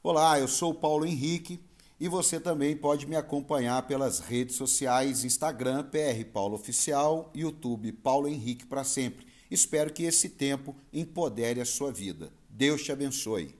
Olá, 0.00 0.38
eu 0.38 0.46
sou 0.46 0.72
Paulo 0.72 1.04
Henrique 1.04 1.60
e 1.98 2.06
você 2.06 2.38
também 2.38 2.76
pode 2.76 3.04
me 3.04 3.16
acompanhar 3.16 3.82
pelas 3.82 4.20
redes 4.20 4.54
sociais 4.54 5.24
Instagram 5.24 5.82
PR 5.82 6.24
Paulo 6.32 6.54
Oficial, 6.54 7.32
YouTube 7.34 7.90
Paulo 7.90 8.28
Henrique 8.28 8.64
para 8.64 8.84
sempre. 8.84 9.26
Espero 9.50 9.92
que 9.92 10.04
esse 10.04 10.28
tempo 10.28 10.74
empodere 10.92 11.60
a 11.60 11.64
sua 11.64 11.90
vida. 11.90 12.32
Deus 12.48 12.84
te 12.84 12.92
abençoe. 12.92 13.56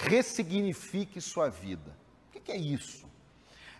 Ressignifique 0.00 1.20
sua 1.20 1.50
vida. 1.50 1.94
O 2.34 2.40
que 2.40 2.50
é 2.50 2.56
isso? 2.56 3.04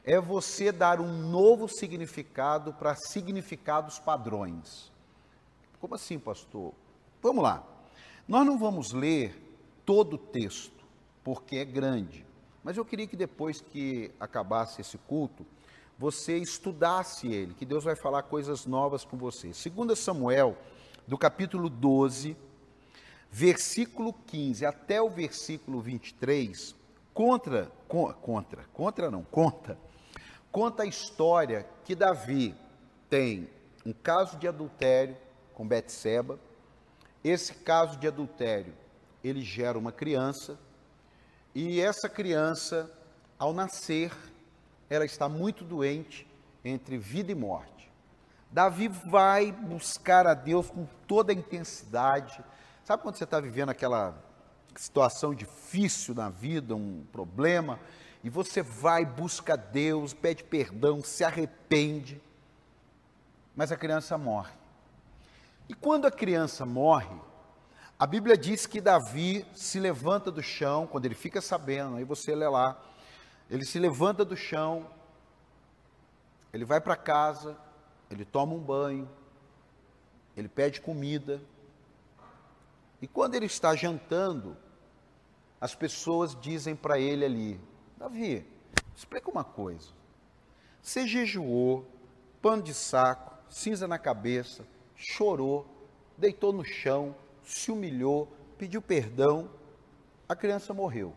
É 0.04 0.20
você 0.20 0.70
dar 0.70 1.00
um 1.00 1.30
novo 1.30 1.66
significado 1.66 2.74
para 2.74 2.94
significados 2.94 3.98
padrões. 3.98 4.92
Como 5.80 5.94
assim, 5.94 6.18
pastor? 6.18 6.74
Vamos 7.22 7.42
lá. 7.42 7.66
Nós 8.28 8.44
não 8.44 8.58
vamos 8.58 8.92
ler 8.92 9.34
todo 9.86 10.14
o 10.14 10.18
texto, 10.18 10.79
porque 11.32 11.58
é 11.58 11.64
grande. 11.64 12.26
Mas 12.60 12.76
eu 12.76 12.84
queria 12.84 13.06
que 13.06 13.14
depois 13.14 13.60
que 13.60 14.10
acabasse 14.18 14.80
esse 14.80 14.98
culto, 14.98 15.46
você 15.96 16.36
estudasse 16.38 17.28
ele, 17.28 17.54
que 17.54 17.64
Deus 17.64 17.84
vai 17.84 17.94
falar 17.94 18.24
coisas 18.24 18.66
novas 18.66 19.04
com 19.04 19.16
você. 19.16 19.52
2 19.52 19.96
Samuel, 19.96 20.58
do 21.06 21.16
capítulo 21.16 21.70
12, 21.70 22.36
versículo 23.30 24.12
15 24.12 24.66
até 24.66 25.00
o 25.00 25.08
versículo 25.08 25.80
23, 25.80 26.74
contra, 27.14 27.70
contra, 27.86 28.64
contra 28.72 29.08
não, 29.08 29.22
conta, 29.22 29.78
conta 30.50 30.82
a 30.82 30.86
história 30.86 31.64
que 31.84 31.94
Davi 31.94 32.56
tem 33.08 33.48
um 33.86 33.92
caso 33.92 34.36
de 34.36 34.48
adultério 34.48 35.16
com 35.54 35.64
Betseba. 35.64 36.40
Esse 37.22 37.54
caso 37.54 37.96
de 37.98 38.08
adultério, 38.08 38.74
ele 39.22 39.42
gera 39.42 39.78
uma 39.78 39.92
criança, 39.92 40.58
e 41.54 41.80
essa 41.80 42.08
criança, 42.08 42.90
ao 43.38 43.52
nascer, 43.52 44.12
ela 44.88 45.04
está 45.04 45.28
muito 45.28 45.64
doente 45.64 46.26
entre 46.64 46.96
vida 46.96 47.32
e 47.32 47.34
morte. 47.34 47.90
Davi 48.50 48.88
vai 48.88 49.52
buscar 49.52 50.26
a 50.26 50.34
Deus 50.34 50.70
com 50.70 50.86
toda 51.06 51.32
a 51.32 51.34
intensidade. 51.34 52.42
Sabe 52.84 53.02
quando 53.02 53.16
você 53.16 53.24
está 53.24 53.40
vivendo 53.40 53.70
aquela 53.70 54.14
situação 54.74 55.34
difícil 55.34 56.14
na 56.14 56.28
vida, 56.28 56.74
um 56.74 57.04
problema, 57.12 57.78
e 58.22 58.28
você 58.28 58.62
vai, 58.62 59.04
busca 59.04 59.56
Deus, 59.56 60.12
pede 60.12 60.44
perdão, 60.44 61.02
se 61.02 61.24
arrepende, 61.24 62.20
mas 63.54 63.72
a 63.72 63.76
criança 63.76 64.18
morre. 64.18 64.52
E 65.68 65.74
quando 65.74 66.06
a 66.06 66.10
criança 66.10 66.66
morre, 66.66 67.14
a 68.00 68.06
Bíblia 68.06 68.34
diz 68.34 68.64
que 68.64 68.80
Davi 68.80 69.44
se 69.54 69.78
levanta 69.78 70.30
do 70.30 70.42
chão, 70.42 70.86
quando 70.86 71.04
ele 71.04 71.14
fica 71.14 71.38
sabendo, 71.42 71.96
aí 71.96 72.04
você 72.04 72.34
lê 72.34 72.48
lá, 72.48 72.82
ele 73.50 73.62
se 73.62 73.78
levanta 73.78 74.24
do 74.24 74.34
chão, 74.34 74.90
ele 76.50 76.64
vai 76.64 76.80
para 76.80 76.96
casa, 76.96 77.58
ele 78.10 78.24
toma 78.24 78.54
um 78.54 78.58
banho, 78.58 79.06
ele 80.34 80.48
pede 80.48 80.80
comida, 80.80 81.42
e 83.02 83.06
quando 83.06 83.34
ele 83.34 83.44
está 83.44 83.76
jantando, 83.76 84.56
as 85.60 85.74
pessoas 85.74 86.34
dizem 86.40 86.74
para 86.74 86.98
ele 86.98 87.22
ali: 87.22 87.60
Davi, 87.98 88.46
explica 88.96 89.30
uma 89.30 89.44
coisa. 89.44 89.90
Você 90.80 91.06
jejuou, 91.06 91.86
pano 92.40 92.62
de 92.62 92.72
saco, 92.72 93.34
cinza 93.50 93.86
na 93.86 93.98
cabeça, 93.98 94.66
chorou, 94.96 95.66
deitou 96.16 96.50
no 96.50 96.64
chão, 96.64 97.14
se 97.52 97.70
humilhou, 97.70 98.28
pediu 98.56 98.80
perdão, 98.80 99.50
a 100.28 100.36
criança 100.36 100.72
morreu. 100.72 101.14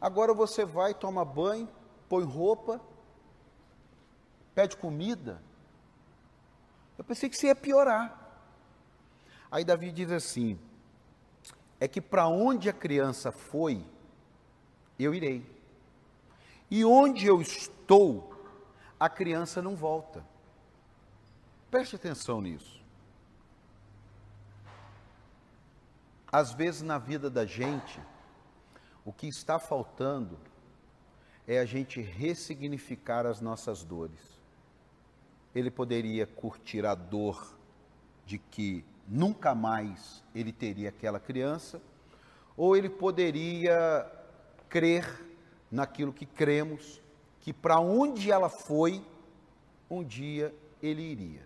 Agora 0.00 0.34
você 0.34 0.64
vai, 0.64 0.92
toma 0.94 1.24
banho, 1.24 1.68
põe 2.08 2.24
roupa, 2.24 2.80
pede 4.54 4.76
comida. 4.76 5.40
Eu 6.98 7.04
pensei 7.04 7.28
que 7.28 7.36
você 7.36 7.46
ia 7.46 7.54
piorar. 7.54 8.18
Aí 9.50 9.64
Davi 9.64 9.92
diz 9.92 10.10
assim: 10.10 10.58
é 11.78 11.86
que 11.86 12.00
para 12.00 12.26
onde 12.26 12.68
a 12.68 12.72
criança 12.72 13.30
foi, 13.30 13.84
eu 14.98 15.14
irei. 15.14 15.44
E 16.70 16.84
onde 16.84 17.26
eu 17.26 17.40
estou, 17.40 18.32
a 18.98 19.08
criança 19.08 19.62
não 19.62 19.76
volta. 19.76 20.24
Preste 21.70 21.96
atenção 21.96 22.40
nisso. 22.40 22.81
Às 26.32 26.54
vezes 26.54 26.80
na 26.80 26.96
vida 26.96 27.28
da 27.28 27.44
gente, 27.44 28.00
o 29.04 29.12
que 29.12 29.28
está 29.28 29.58
faltando 29.58 30.38
é 31.46 31.58
a 31.58 31.66
gente 31.66 32.00
ressignificar 32.00 33.26
as 33.26 33.42
nossas 33.42 33.84
dores. 33.84 34.40
Ele 35.54 35.70
poderia 35.70 36.26
curtir 36.26 36.86
a 36.86 36.94
dor 36.94 37.54
de 38.24 38.38
que 38.38 38.82
nunca 39.06 39.54
mais 39.54 40.24
ele 40.34 40.52
teria 40.52 40.88
aquela 40.88 41.20
criança, 41.20 41.82
ou 42.56 42.74
ele 42.74 42.88
poderia 42.88 44.10
crer 44.70 45.06
naquilo 45.70 46.14
que 46.14 46.24
cremos, 46.24 47.02
que 47.40 47.52
para 47.52 47.78
onde 47.78 48.30
ela 48.30 48.48
foi, 48.48 49.04
um 49.90 50.02
dia 50.02 50.54
ele 50.82 51.02
iria. 51.02 51.42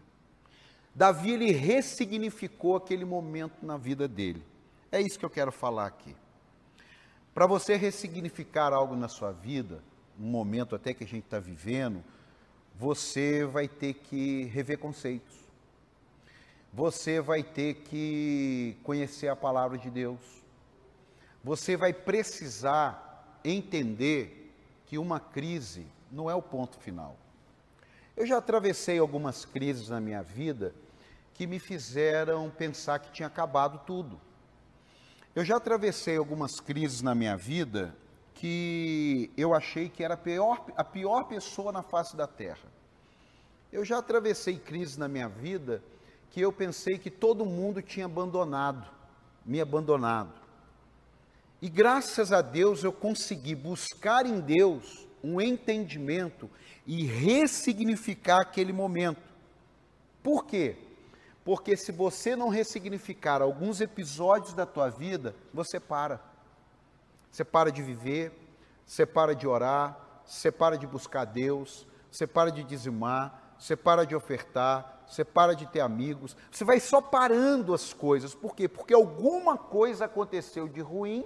Davi 0.94 1.32
ele 1.32 1.50
ressignificou 1.50 2.76
aquele 2.76 3.04
momento 3.04 3.66
na 3.66 3.76
vida 3.76 4.06
dele. 4.06 4.44
É 4.90 5.00
isso 5.00 5.18
que 5.18 5.24
eu 5.24 5.30
quero 5.30 5.50
falar 5.50 5.86
aqui. 5.86 6.14
Para 7.34 7.46
você 7.46 7.76
ressignificar 7.76 8.72
algo 8.72 8.94
na 8.96 9.08
sua 9.08 9.32
vida, 9.32 9.82
um 10.18 10.26
momento 10.26 10.74
até 10.74 10.94
que 10.94 11.04
a 11.04 11.06
gente 11.06 11.24
está 11.24 11.38
vivendo, 11.38 12.02
você 12.74 13.44
vai 13.44 13.68
ter 13.68 13.94
que 13.94 14.44
rever 14.44 14.78
conceitos. 14.78 15.34
Você 16.72 17.20
vai 17.20 17.42
ter 17.42 17.74
que 17.74 18.76
conhecer 18.82 19.28
a 19.28 19.36
palavra 19.36 19.78
de 19.78 19.90
Deus. 19.90 20.20
Você 21.42 21.76
vai 21.76 21.92
precisar 21.92 23.38
entender 23.44 24.54
que 24.86 24.98
uma 24.98 25.18
crise 25.18 25.86
não 26.10 26.30
é 26.30 26.34
o 26.34 26.42
ponto 26.42 26.78
final. 26.78 27.16
Eu 28.16 28.26
já 28.26 28.38
atravessei 28.38 28.98
algumas 28.98 29.44
crises 29.44 29.88
na 29.88 30.00
minha 30.00 30.22
vida 30.22 30.74
que 31.34 31.46
me 31.46 31.58
fizeram 31.58 32.48
pensar 32.50 32.98
que 32.98 33.12
tinha 33.12 33.26
acabado 33.26 33.80
tudo. 33.86 34.20
Eu 35.36 35.44
já 35.44 35.56
atravessei 35.56 36.16
algumas 36.16 36.60
crises 36.60 37.02
na 37.02 37.14
minha 37.14 37.36
vida 37.36 37.94
que 38.32 39.30
eu 39.36 39.52
achei 39.52 39.86
que 39.86 40.02
era 40.02 40.14
a 40.14 40.16
pior, 40.16 40.64
a 40.74 40.82
pior 40.82 41.24
pessoa 41.24 41.70
na 41.70 41.82
face 41.82 42.16
da 42.16 42.26
terra. 42.26 42.66
Eu 43.70 43.84
já 43.84 43.98
atravessei 43.98 44.58
crises 44.58 44.96
na 44.96 45.06
minha 45.08 45.28
vida 45.28 45.82
que 46.30 46.40
eu 46.40 46.50
pensei 46.50 46.96
que 46.96 47.10
todo 47.10 47.44
mundo 47.44 47.82
tinha 47.82 48.06
abandonado, 48.06 48.88
me 49.44 49.60
abandonado. 49.60 50.32
E 51.60 51.68
graças 51.68 52.32
a 52.32 52.40
Deus 52.40 52.82
eu 52.82 52.90
consegui 52.90 53.54
buscar 53.54 54.24
em 54.24 54.40
Deus 54.40 55.06
um 55.22 55.38
entendimento 55.38 56.48
e 56.86 57.04
ressignificar 57.04 58.40
aquele 58.40 58.72
momento. 58.72 59.20
Por 60.22 60.46
quê? 60.46 60.76
Porque 61.46 61.76
se 61.76 61.92
você 61.92 62.34
não 62.34 62.48
ressignificar 62.48 63.40
alguns 63.40 63.80
episódios 63.80 64.52
da 64.52 64.66
tua 64.66 64.90
vida, 64.90 65.32
você 65.54 65.78
para. 65.78 66.20
Você 67.30 67.44
para 67.44 67.70
de 67.70 67.84
viver, 67.84 68.32
você 68.84 69.06
para 69.06 69.32
de 69.32 69.46
orar, 69.46 69.96
você 70.24 70.50
para 70.50 70.76
de 70.76 70.88
buscar 70.88 71.24
Deus, 71.24 71.86
você 72.10 72.26
para 72.26 72.50
de 72.50 72.64
dizimar, 72.64 73.54
você 73.56 73.76
para 73.76 74.04
de 74.04 74.16
ofertar, 74.16 75.04
você 75.06 75.24
para 75.24 75.54
de 75.54 75.66
ter 75.66 75.78
amigos, 75.78 76.36
você 76.50 76.64
vai 76.64 76.80
só 76.80 77.00
parando 77.00 77.72
as 77.72 77.92
coisas. 77.92 78.34
Por 78.34 78.56
quê? 78.56 78.66
Porque 78.66 78.92
alguma 78.92 79.56
coisa 79.56 80.06
aconteceu 80.06 80.66
de 80.66 80.80
ruim 80.80 81.24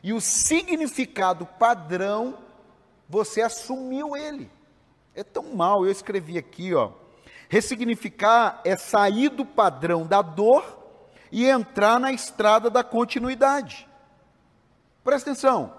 e 0.00 0.12
o 0.12 0.20
significado 0.20 1.44
padrão 1.44 2.38
você 3.08 3.42
assumiu 3.42 4.16
ele. 4.16 4.48
É 5.12 5.24
tão 5.24 5.56
mal, 5.56 5.84
eu 5.84 5.90
escrevi 5.90 6.38
aqui, 6.38 6.72
ó, 6.72 6.92
Ressignificar 7.48 8.60
é 8.64 8.76
sair 8.76 9.28
do 9.28 9.44
padrão 9.44 10.06
da 10.06 10.22
dor 10.22 10.82
e 11.30 11.48
entrar 11.48 11.98
na 11.98 12.12
estrada 12.12 12.70
da 12.70 12.84
continuidade. 12.84 13.88
Presta 15.02 15.30
atenção. 15.30 15.74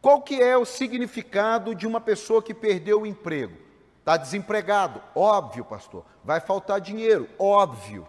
Qual 0.00 0.22
que 0.22 0.40
é 0.40 0.56
o 0.56 0.64
significado 0.64 1.74
de 1.74 1.86
uma 1.86 2.00
pessoa 2.00 2.42
que 2.42 2.54
perdeu 2.54 3.02
o 3.02 3.06
emprego? 3.06 3.56
Está 3.98 4.16
desempregado? 4.16 5.02
Óbvio, 5.14 5.64
pastor. 5.64 6.04
Vai 6.24 6.40
faltar 6.40 6.80
dinheiro? 6.80 7.28
Óbvio. 7.38 8.06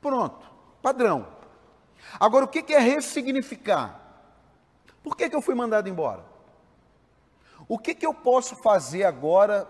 Pronto, 0.00 0.46
padrão. 0.82 1.26
Agora, 2.20 2.44
o 2.44 2.48
que 2.48 2.72
é 2.72 2.78
ressignificar? 2.78 4.00
Por 5.02 5.16
que, 5.16 5.28
que 5.28 5.36
eu 5.36 5.42
fui 5.42 5.54
mandado 5.54 5.88
embora? 5.88 6.24
O 7.66 7.78
que, 7.78 7.94
que 7.94 8.06
eu 8.06 8.14
posso 8.14 8.56
fazer 8.56 9.04
agora 9.04 9.66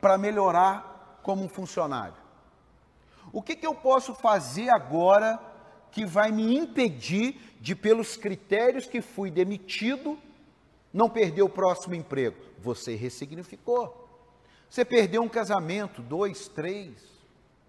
para 0.00 0.16
melhorar 0.16 0.95
como 1.26 1.42
um 1.42 1.48
funcionário? 1.48 2.14
O 3.32 3.42
que, 3.42 3.56
que 3.56 3.66
eu 3.66 3.74
posso 3.74 4.14
fazer 4.14 4.70
agora 4.70 5.40
que 5.90 6.06
vai 6.06 6.30
me 6.30 6.56
impedir 6.56 7.56
de, 7.60 7.74
pelos 7.74 8.16
critérios 8.16 8.86
que 8.86 9.02
fui 9.02 9.28
demitido, 9.28 10.16
não 10.92 11.10
perder 11.10 11.42
o 11.42 11.48
próximo 11.48 11.96
emprego? 11.96 12.36
Você 12.60 12.94
ressignificou. 12.94 14.08
Você 14.70 14.84
perdeu 14.84 15.20
um 15.20 15.28
casamento, 15.28 16.00
dois, 16.00 16.46
três. 16.46 16.92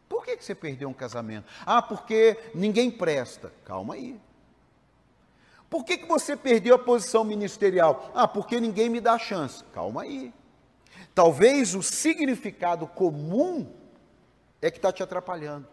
Por 0.08 0.24
que, 0.24 0.38
que 0.38 0.46
você 0.46 0.54
perdeu 0.54 0.88
um 0.88 0.94
casamento? 0.94 1.52
Ah, 1.66 1.82
porque 1.82 2.38
ninguém 2.54 2.92
presta. 2.92 3.52
Calma 3.66 3.96
aí. 3.96 4.22
Por 5.68 5.84
que, 5.84 5.98
que 5.98 6.06
você 6.06 6.38
perdeu 6.38 6.76
a 6.76 6.80
posição 6.80 7.24
ministerial? 7.24 8.12
Ah, 8.14 8.28
porque 8.28 8.60
ninguém 8.60 8.88
me 8.88 9.02
dá 9.02 9.18
chance. 9.18 9.64
Calma 9.74 10.04
aí. 10.04 10.32
Talvez 11.18 11.74
o 11.74 11.82
significado 11.82 12.86
comum 12.86 13.66
é 14.62 14.70
que 14.70 14.78
está 14.78 14.92
te 14.92 15.02
atrapalhando. 15.02 15.68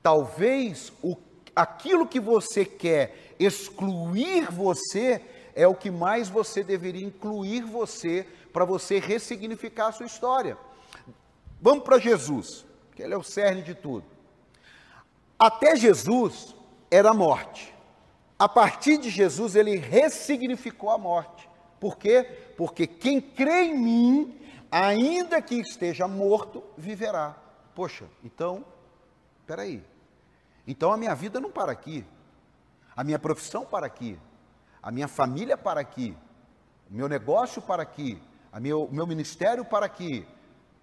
Talvez 0.00 0.92
o, 1.02 1.16
aquilo 1.56 2.06
que 2.06 2.20
você 2.20 2.64
quer 2.64 3.34
excluir 3.36 4.52
você 4.52 5.20
é 5.56 5.66
o 5.66 5.74
que 5.74 5.90
mais 5.90 6.28
você 6.28 6.62
deveria 6.62 7.04
incluir 7.04 7.62
você 7.62 8.28
para 8.52 8.64
você 8.64 9.00
ressignificar 9.00 9.88
a 9.88 9.92
sua 9.92 10.06
história. 10.06 10.56
Vamos 11.60 11.82
para 11.82 11.98
Jesus, 11.98 12.64
que 12.94 13.02
ele 13.02 13.12
é 13.12 13.18
o 13.18 13.24
cerne 13.24 13.60
de 13.60 13.74
tudo. 13.74 14.04
Até 15.36 15.74
Jesus 15.74 16.54
era 16.92 17.10
a 17.10 17.14
morte. 17.14 17.74
A 18.38 18.48
partir 18.48 18.98
de 18.98 19.10
Jesus, 19.10 19.56
ele 19.56 19.78
ressignificou 19.78 20.90
a 20.90 20.96
morte. 20.96 21.48
Por 21.80 21.98
quê? 21.98 22.22
Porque 22.56 22.86
quem 22.86 23.20
crê 23.20 23.64
em 23.64 23.76
mim, 23.76 24.43
ainda 24.82 25.40
que 25.40 25.54
esteja 25.54 26.08
morto, 26.08 26.62
viverá. 26.76 27.36
Poxa, 27.74 28.06
então, 28.24 28.64
espera 29.40 29.62
aí. 29.62 29.84
Então 30.66 30.92
a 30.92 30.96
minha 30.96 31.14
vida 31.14 31.38
não 31.38 31.50
para 31.50 31.70
aqui. 31.70 32.04
A 32.96 33.04
minha 33.04 33.18
profissão 33.18 33.64
para 33.64 33.86
aqui. 33.86 34.18
A 34.82 34.90
minha 34.90 35.06
família 35.06 35.56
para 35.56 35.80
aqui. 35.80 36.16
O 36.90 36.94
meu 36.94 37.08
negócio 37.08 37.62
para 37.62 37.82
aqui. 37.82 38.20
O 38.52 38.60
meu, 38.60 38.88
meu 38.90 39.06
ministério 39.06 39.64
para 39.64 39.86
aqui. 39.86 40.26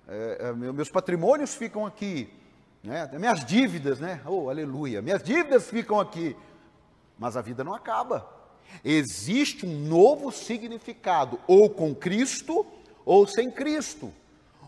É, 0.08 0.38
é, 0.50 0.54
meus 0.54 0.90
patrimônios 0.90 1.54
ficam 1.54 1.86
aqui. 1.86 2.34
Né? 2.84 3.10
Minhas 3.14 3.44
dívidas, 3.44 4.00
né? 4.00 4.22
Oh, 4.26 4.50
aleluia. 4.50 5.02
Minhas 5.02 5.22
dívidas 5.22 5.70
ficam 5.70 6.00
aqui. 6.00 6.36
Mas 7.20 7.36
a 7.36 7.42
vida 7.42 7.64
não 7.64 7.74
acaba. 7.74 8.28
Existe 8.86 9.66
um 9.66 9.80
novo 9.80 10.32
significado, 10.32 11.40
ou 11.46 11.70
com 11.70 11.94
Cristo, 11.94 12.66
ou 13.06 13.28
sem 13.28 13.50
Cristo, 13.50 14.14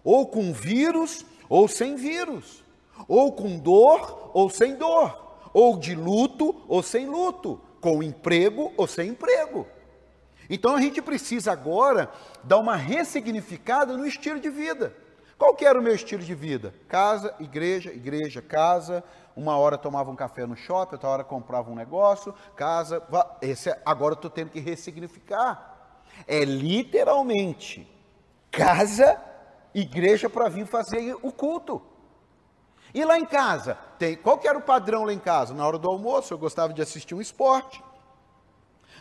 ou 0.04 0.28
com 0.28 0.52
vírus, 0.54 1.26
ou 1.50 1.68
sem 1.68 1.96
vírus, 1.96 2.64
ou 3.08 3.32
com 3.32 3.58
dor, 3.58 4.32
ou 4.34 4.50
sem 4.50 4.76
dor, 4.76 5.38
ou 5.54 5.78
de 5.78 5.96
luto, 5.96 6.64
ou 6.68 6.82
sem 6.82 7.06
luto, 7.06 7.60
com 7.80 8.02
emprego, 8.02 8.72
ou 8.78 8.88
sem 8.88 9.10
emprego. 9.10 9.68
Então 10.50 10.76
a 10.76 10.82
gente 10.82 11.02
precisa 11.02 11.52
agora 11.52 12.12
dar 12.44 12.58
uma 12.58 12.76
ressignificada 12.76 13.96
no 13.96 14.06
estilo 14.06 14.40
de 14.40 14.50
vida. 14.50 14.96
Qual 15.38 15.56
que 15.56 15.66
era 15.66 15.80
o 15.80 15.84
meu 15.84 15.94
estilo 15.94 16.24
de 16.24 16.36
vida? 16.36 16.74
Casa, 16.88 17.34
igreja, 17.40 17.92
igreja, 17.92 18.42
casa, 18.42 19.04
uma 19.36 19.58
hora 19.58 19.78
tomava 19.78 20.12
um 20.12 20.16
café 20.16 20.46
no 20.46 20.56
shopping, 20.56 20.96
outra 20.96 21.10
hora 21.10 21.24
comprava 21.24 21.72
um 21.72 21.76
negócio, 21.76 22.34
casa. 22.56 23.02
Esse, 23.42 23.70
é, 23.70 23.82
agora 23.86 24.14
eu 24.14 24.16
estou 24.16 24.30
tendo 24.30 24.52
que 24.52 24.60
ressignificar. 24.60 25.98
É 26.28 26.46
literalmente 26.46 27.90
casa, 28.54 29.20
igreja 29.74 30.30
para 30.30 30.48
vir 30.48 30.68
fazer 30.68 31.18
o 31.24 31.32
culto. 31.32 31.82
E 32.94 33.04
lá 33.04 33.18
em 33.18 33.26
casa, 33.26 33.76
tem, 33.98 34.16
qual 34.16 34.38
que 34.38 34.48
era 34.48 34.58
o 34.58 34.62
padrão 34.62 35.04
lá 35.04 35.12
em 35.12 35.20
casa? 35.20 35.56
Na 35.56 35.66
hora 35.66 35.80
do 35.80 35.90
almoço 35.90 36.32
eu 36.32 36.38
gostava 36.38 36.72
de 36.72 36.82
assistir 36.82 37.16
um 37.16 37.22
esporte. 37.22 37.84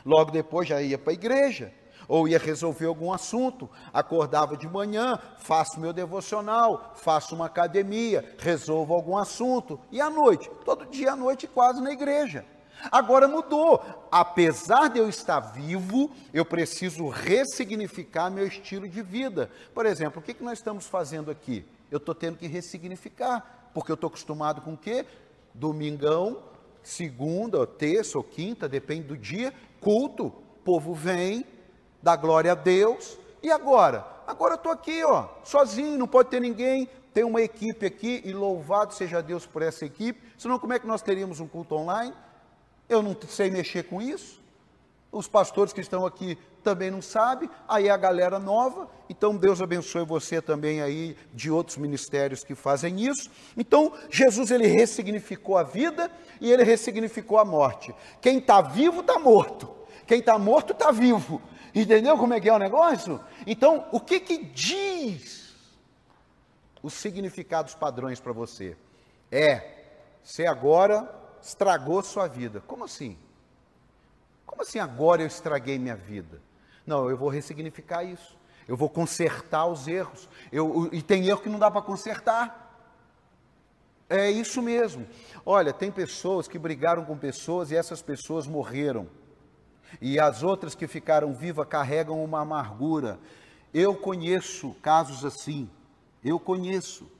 Logo 0.04 0.30
depois 0.30 0.66
já 0.66 0.80
ia 0.80 0.96
para 0.96 1.12
a 1.12 1.14
igreja 1.14 1.72
ou 2.08 2.26
ia 2.26 2.38
resolver 2.38 2.86
algum 2.86 3.12
assunto, 3.12 3.70
acordava 3.92 4.56
de 4.56 4.66
manhã, 4.66 5.18
faço 5.38 5.78
meu 5.78 5.92
devocional, 5.92 6.92
faço 6.96 7.34
uma 7.34 7.46
academia, 7.46 8.34
resolvo 8.38 8.92
algum 8.92 9.16
assunto, 9.16 9.78
e 9.90 10.00
à 10.00 10.10
noite, 10.10 10.50
todo 10.64 10.86
dia 10.86 11.12
à 11.12 11.16
noite 11.16 11.46
quase 11.46 11.80
na 11.80 11.92
igreja. 11.92 12.44
Agora 12.90 13.28
mudou. 13.28 13.82
Apesar 14.10 14.88
de 14.88 14.98
eu 14.98 15.08
estar 15.08 15.40
vivo, 15.40 16.10
eu 16.32 16.44
preciso 16.44 17.08
ressignificar 17.08 18.30
meu 18.30 18.46
estilo 18.46 18.88
de 18.88 19.02
vida. 19.02 19.50
Por 19.74 19.86
exemplo, 19.86 20.20
o 20.20 20.22
que, 20.22 20.34
que 20.34 20.44
nós 20.44 20.58
estamos 20.58 20.86
fazendo 20.86 21.30
aqui? 21.30 21.64
Eu 21.90 21.98
estou 21.98 22.14
tendo 22.14 22.38
que 22.38 22.46
ressignificar, 22.46 23.70
porque 23.74 23.90
eu 23.90 23.94
estou 23.94 24.08
acostumado 24.08 24.60
com 24.60 24.74
o 24.74 24.76
quê? 24.76 25.06
Domingão, 25.54 26.42
segunda, 26.82 27.58
ou 27.58 27.66
terça 27.66 28.18
ou 28.18 28.24
quinta, 28.24 28.68
depende 28.68 29.02
do 29.08 29.16
dia, 29.16 29.52
culto. 29.80 30.32
Povo 30.64 30.94
vem, 30.94 31.44
dá 32.02 32.16
glória 32.16 32.52
a 32.52 32.54
Deus. 32.54 33.18
E 33.42 33.50
agora? 33.50 34.06
Agora 34.26 34.54
eu 34.54 34.56
estou 34.56 34.72
aqui, 34.72 35.02
ó, 35.04 35.28
sozinho, 35.44 35.98
não 35.98 36.06
pode 36.06 36.30
ter 36.30 36.40
ninguém. 36.40 36.88
Tem 37.12 37.24
uma 37.24 37.42
equipe 37.42 37.84
aqui 37.84 38.22
e 38.24 38.32
louvado 38.32 38.94
seja 38.94 39.20
Deus 39.20 39.44
por 39.44 39.60
essa 39.60 39.84
equipe. 39.84 40.22
Senão, 40.38 40.58
como 40.58 40.72
é 40.72 40.78
que 40.78 40.86
nós 40.86 41.02
teríamos 41.02 41.40
um 41.40 41.48
culto 41.48 41.74
online? 41.74 42.14
Eu 42.92 43.02
não 43.02 43.16
sei 43.26 43.50
mexer 43.50 43.84
com 43.84 44.02
isso. 44.02 44.38
Os 45.10 45.26
pastores 45.26 45.72
que 45.72 45.80
estão 45.80 46.04
aqui 46.04 46.36
também 46.62 46.90
não 46.90 47.00
sabem. 47.00 47.48
Aí 47.66 47.88
a 47.88 47.96
galera 47.96 48.38
nova. 48.38 48.86
Então, 49.08 49.34
Deus 49.34 49.62
abençoe 49.62 50.04
você 50.04 50.42
também 50.42 50.82
aí 50.82 51.16
de 51.32 51.50
outros 51.50 51.78
ministérios 51.78 52.44
que 52.44 52.54
fazem 52.54 53.00
isso. 53.00 53.30
Então, 53.56 53.94
Jesus 54.10 54.50
ele 54.50 54.66
ressignificou 54.66 55.56
a 55.56 55.62
vida 55.62 56.10
e 56.38 56.52
ele 56.52 56.64
ressignificou 56.64 57.38
a 57.38 57.46
morte. 57.46 57.94
Quem 58.20 58.36
está 58.36 58.60
vivo 58.60 59.00
está 59.00 59.18
morto. 59.18 59.74
Quem 60.06 60.18
está 60.18 60.38
morto 60.38 60.74
está 60.74 60.90
vivo. 60.90 61.40
Entendeu 61.74 62.18
como 62.18 62.34
é 62.34 62.40
que 62.40 62.50
é 62.50 62.52
o 62.52 62.58
negócio? 62.58 63.18
Então, 63.46 63.86
o 63.90 63.98
que 63.98 64.20
que 64.20 64.36
diz 64.36 65.54
os 66.82 66.92
significados 66.92 67.74
padrões 67.74 68.20
para 68.20 68.32
você? 68.32 68.76
É, 69.30 69.84
você 70.22 70.44
agora 70.44 71.21
estragou 71.42 72.02
sua 72.02 72.28
vida. 72.28 72.62
Como 72.66 72.84
assim? 72.84 73.18
Como 74.46 74.62
assim 74.62 74.78
agora 74.78 75.22
eu 75.22 75.26
estraguei 75.26 75.78
minha 75.78 75.96
vida? 75.96 76.40
Não, 76.86 77.08
eu 77.08 77.16
vou 77.16 77.28
ressignificar 77.28 78.04
isso. 78.04 78.38
Eu 78.68 78.76
vou 78.76 78.88
consertar 78.88 79.66
os 79.66 79.88
erros. 79.88 80.28
Eu, 80.50 80.88
e 80.92 81.02
tem 81.02 81.26
erro 81.26 81.40
que 81.40 81.48
não 81.48 81.58
dá 81.58 81.70
para 81.70 81.82
consertar. 81.82 82.60
É 84.08 84.30
isso 84.30 84.62
mesmo. 84.62 85.06
Olha, 85.44 85.72
tem 85.72 85.90
pessoas 85.90 86.46
que 86.46 86.58
brigaram 86.58 87.04
com 87.04 87.16
pessoas 87.16 87.70
e 87.70 87.76
essas 87.76 88.02
pessoas 88.02 88.46
morreram 88.46 89.08
e 90.00 90.18
as 90.18 90.42
outras 90.42 90.74
que 90.74 90.86
ficaram 90.86 91.32
vivas 91.34 91.66
carregam 91.66 92.22
uma 92.22 92.40
amargura. 92.40 93.18
Eu 93.74 93.94
conheço 93.94 94.74
casos 94.82 95.24
assim, 95.24 95.68
eu 96.24 96.38
conheço. 96.38 97.10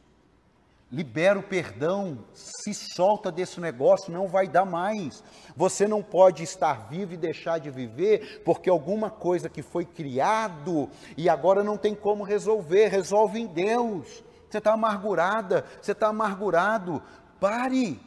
Libera 0.93 1.39
o 1.39 1.43
perdão, 1.43 2.19
se 2.35 2.75
solta 2.75 3.33
desse 3.33 3.59
negócio, 3.59 4.13
não 4.13 4.29
vai 4.29 4.47
dar 4.47 4.67
mais. 4.67 5.25
Você 5.57 5.89
não 5.89 6.03
pode 6.03 6.43
estar 6.43 6.87
vivo 6.91 7.15
e 7.15 7.17
deixar 7.17 7.59
de 7.59 7.71
viver, 7.71 8.43
porque 8.45 8.69
alguma 8.69 9.09
coisa 9.09 9.49
que 9.49 9.63
foi 9.63 9.87
criado 9.87 10.91
e 11.17 11.31
agora 11.31 11.65
não 11.65 11.79
tem 11.79 11.95
como 11.95 12.23
resolver, 12.23 12.89
resolve 12.89 13.41
em 13.41 13.47
Deus. 13.47 14.23
Você 14.51 14.59
está 14.59 14.75
amargurada, 14.75 15.65
você 15.81 15.93
está 15.93 16.09
amargurado. 16.09 17.03
Pare, 17.41 17.99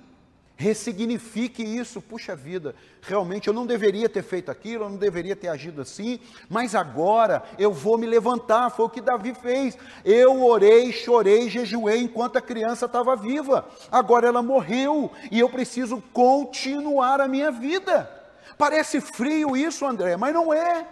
ressignifique 0.56 1.64
isso. 1.64 2.02
Puxa 2.02 2.36
vida, 2.36 2.76
realmente 3.02 3.48
eu 3.48 3.54
não 3.54 3.66
deveria 3.66 4.08
ter 4.08 4.24
feito 4.24 4.50
aquilo, 4.50 4.86
eu 4.86 4.90
não 4.90 4.98
deveria 4.98 5.36
ter 5.36 5.48
agido 5.48 5.82
assim, 5.82 6.20
mas 6.50 6.74
agora 6.74 7.44
eu 7.60 7.72
vou 7.72 7.98
me 7.98 8.08
levantar. 8.08 8.70
Foi 8.70 8.86
o 8.86 8.90
que 8.90 9.02
Davi 9.02 9.34
fez. 9.34 9.78
Eu 10.04 10.44
orei, 10.44 10.92
chorei, 10.92 11.50
jejuei 11.50 12.00
enquanto 12.00 12.38
a 12.38 12.42
criança 12.42 12.86
estava 12.86 13.16
viva. 13.16 13.68
Agora 13.92 14.28
ela 14.28 14.42
morreu 14.42 15.12
e 15.32 15.40
eu 15.40 15.50
preciso 15.50 16.02
continuar 16.14 17.20
a 17.20 17.28
minha 17.28 17.52
vida. 17.52 18.10
Parece 18.58 19.02
frio 19.02 19.56
isso, 19.56 19.86
André, 19.86 20.16
mas 20.16 20.34
não 20.34 20.54
é. 20.54 20.88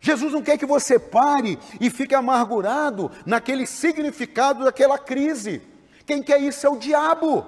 Jesus 0.00 0.32
não 0.32 0.42
quer 0.42 0.58
que 0.58 0.66
você 0.66 0.98
pare 0.98 1.58
e 1.80 1.88
fique 1.88 2.14
amargurado 2.14 3.10
naquele 3.24 3.66
significado 3.66 4.64
daquela 4.64 4.98
crise. 4.98 5.62
Quem 6.04 6.20
quer 6.20 6.40
isso 6.40 6.66
é 6.66 6.70
o 6.70 6.76
diabo. 6.76 7.46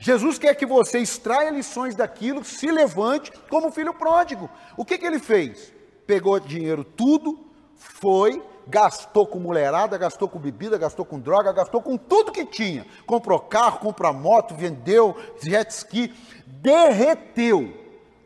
Jesus 0.00 0.38
quer 0.38 0.54
que 0.54 0.66
você 0.66 0.98
extraia 0.98 1.50
lições 1.50 1.94
daquilo, 1.94 2.44
se 2.44 2.70
levante 2.70 3.32
como 3.48 3.70
filho 3.70 3.94
pródigo. 3.94 4.48
O 4.76 4.84
que, 4.84 4.98
que 4.98 5.06
ele 5.06 5.18
fez? 5.18 5.72
Pegou 6.06 6.38
dinheiro 6.40 6.84
tudo, 6.84 7.46
foi, 7.74 8.42
gastou 8.66 9.26
com 9.26 9.38
mulherada, 9.38 9.98
gastou 9.98 10.28
com 10.28 10.38
bebida, 10.38 10.78
gastou 10.78 11.04
com 11.04 11.18
droga, 11.18 11.52
gastou 11.52 11.82
com 11.82 11.96
tudo 11.96 12.32
que 12.32 12.44
tinha. 12.44 12.86
Comprou 13.06 13.40
carro, 13.40 13.80
comprou 13.80 14.12
moto, 14.12 14.54
vendeu 14.54 15.16
jet 15.40 15.70
ski, 15.70 16.14
derreteu. 16.46 17.74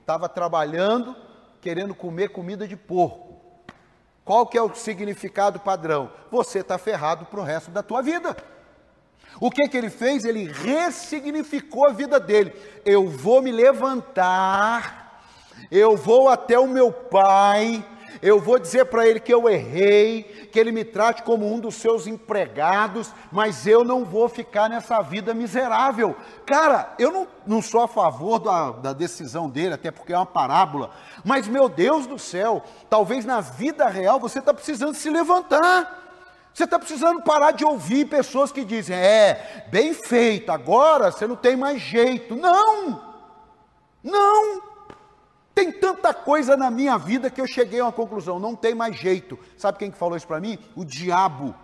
Estava 0.00 0.28
trabalhando, 0.28 1.16
querendo 1.60 1.94
comer 1.94 2.28
comida 2.28 2.66
de 2.66 2.76
porco. 2.76 3.26
Qual 4.24 4.46
que 4.46 4.58
é 4.58 4.62
o 4.62 4.74
significado 4.74 5.60
padrão? 5.60 6.10
Você 6.30 6.58
está 6.58 6.76
ferrado 6.78 7.26
para 7.26 7.40
o 7.40 7.44
resto 7.44 7.70
da 7.70 7.82
tua 7.82 8.02
vida. 8.02 8.36
O 9.40 9.50
que, 9.50 9.68
que 9.68 9.76
ele 9.76 9.90
fez? 9.90 10.24
Ele 10.24 10.50
ressignificou 10.50 11.86
a 11.86 11.92
vida 11.92 12.18
dele. 12.18 12.52
Eu 12.84 13.08
vou 13.08 13.42
me 13.42 13.52
levantar, 13.52 15.22
eu 15.70 15.96
vou 15.96 16.28
até 16.28 16.58
o 16.58 16.66
meu 16.66 16.90
pai, 16.90 17.84
eu 18.22 18.40
vou 18.40 18.58
dizer 18.58 18.86
para 18.86 19.06
ele 19.06 19.20
que 19.20 19.32
eu 19.32 19.48
errei, 19.48 20.48
que 20.50 20.58
ele 20.58 20.72
me 20.72 20.84
trate 20.84 21.22
como 21.22 21.52
um 21.52 21.60
dos 21.60 21.74
seus 21.74 22.06
empregados, 22.06 23.12
mas 23.30 23.66
eu 23.66 23.84
não 23.84 24.04
vou 24.04 24.28
ficar 24.28 24.68
nessa 24.68 25.02
vida 25.02 25.34
miserável. 25.34 26.16
Cara, 26.46 26.94
eu 26.98 27.12
não, 27.12 27.28
não 27.46 27.60
sou 27.60 27.82
a 27.82 27.88
favor 27.88 28.38
da, 28.38 28.70
da 28.70 28.92
decisão 28.92 29.50
dele, 29.50 29.74
até 29.74 29.90
porque 29.90 30.12
é 30.12 30.16
uma 30.16 30.26
parábola, 30.26 30.90
mas 31.24 31.46
meu 31.46 31.68
Deus 31.68 32.06
do 32.06 32.18
céu, 32.18 32.62
talvez 32.88 33.24
na 33.24 33.40
vida 33.40 33.86
real 33.86 34.18
você 34.18 34.38
está 34.38 34.54
precisando 34.54 34.94
se 34.94 35.10
levantar. 35.10 36.05
Você 36.56 36.64
está 36.64 36.78
precisando 36.78 37.20
parar 37.20 37.50
de 37.50 37.66
ouvir 37.66 38.06
pessoas 38.06 38.50
que 38.50 38.64
dizem: 38.64 38.96
é, 38.96 39.66
bem 39.70 39.92
feito, 39.92 40.50
agora 40.50 41.12
você 41.12 41.26
não 41.26 41.36
tem 41.36 41.54
mais 41.54 41.82
jeito. 41.82 42.34
Não! 42.34 43.14
Não! 44.02 44.62
Tem 45.54 45.70
tanta 45.70 46.14
coisa 46.14 46.56
na 46.56 46.70
minha 46.70 46.96
vida 46.96 47.28
que 47.28 47.42
eu 47.42 47.46
cheguei 47.46 47.80
a 47.80 47.84
uma 47.84 47.92
conclusão: 47.92 48.38
não 48.38 48.56
tem 48.56 48.74
mais 48.74 48.96
jeito. 48.96 49.38
Sabe 49.58 49.76
quem 49.76 49.90
que 49.90 49.98
falou 49.98 50.16
isso 50.16 50.26
para 50.26 50.40
mim? 50.40 50.58
O 50.74 50.82
diabo. 50.82 51.54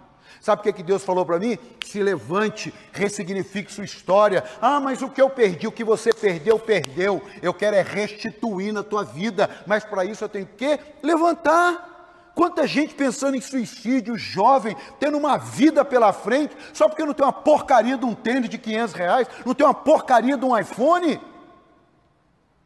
Sabe 0.42 0.60
o 0.60 0.62
que, 0.62 0.74
que 0.74 0.82
Deus 0.82 1.02
falou 1.02 1.24
para 1.24 1.38
mim? 1.38 1.56
Se 1.86 2.02
levante, 2.02 2.74
ressignifique 2.92 3.72
sua 3.72 3.84
história. 3.84 4.44
Ah, 4.60 4.78
mas 4.78 5.00
o 5.00 5.08
que 5.08 5.22
eu 5.22 5.30
perdi, 5.30 5.66
o 5.66 5.72
que 5.72 5.84
você 5.84 6.12
perdeu, 6.12 6.58
perdeu. 6.58 7.22
Eu 7.40 7.54
quero 7.54 7.76
é 7.76 7.82
restituir 7.82 8.74
na 8.74 8.82
tua 8.82 9.04
vida. 9.04 9.48
Mas 9.66 9.84
para 9.84 10.04
isso 10.04 10.22
eu 10.22 10.28
tenho 10.28 10.46
que 10.46 10.78
levantar. 11.02 11.91
Quanta 12.34 12.66
gente 12.66 12.94
pensando 12.94 13.36
em 13.36 13.40
suicídio, 13.40 14.16
jovem, 14.16 14.76
tendo 14.98 15.18
uma 15.18 15.36
vida 15.36 15.84
pela 15.84 16.12
frente, 16.12 16.56
só 16.72 16.88
porque 16.88 17.04
não 17.04 17.12
tem 17.12 17.26
uma 17.26 17.32
porcaria 17.32 17.98
de 17.98 18.06
um 18.06 18.14
tênis 18.14 18.48
de 18.48 18.56
500 18.56 18.94
reais, 18.94 19.28
não 19.44 19.54
tem 19.54 19.66
uma 19.66 19.74
porcaria 19.74 20.36
de 20.36 20.44
um 20.44 20.56
iPhone. 20.56 21.20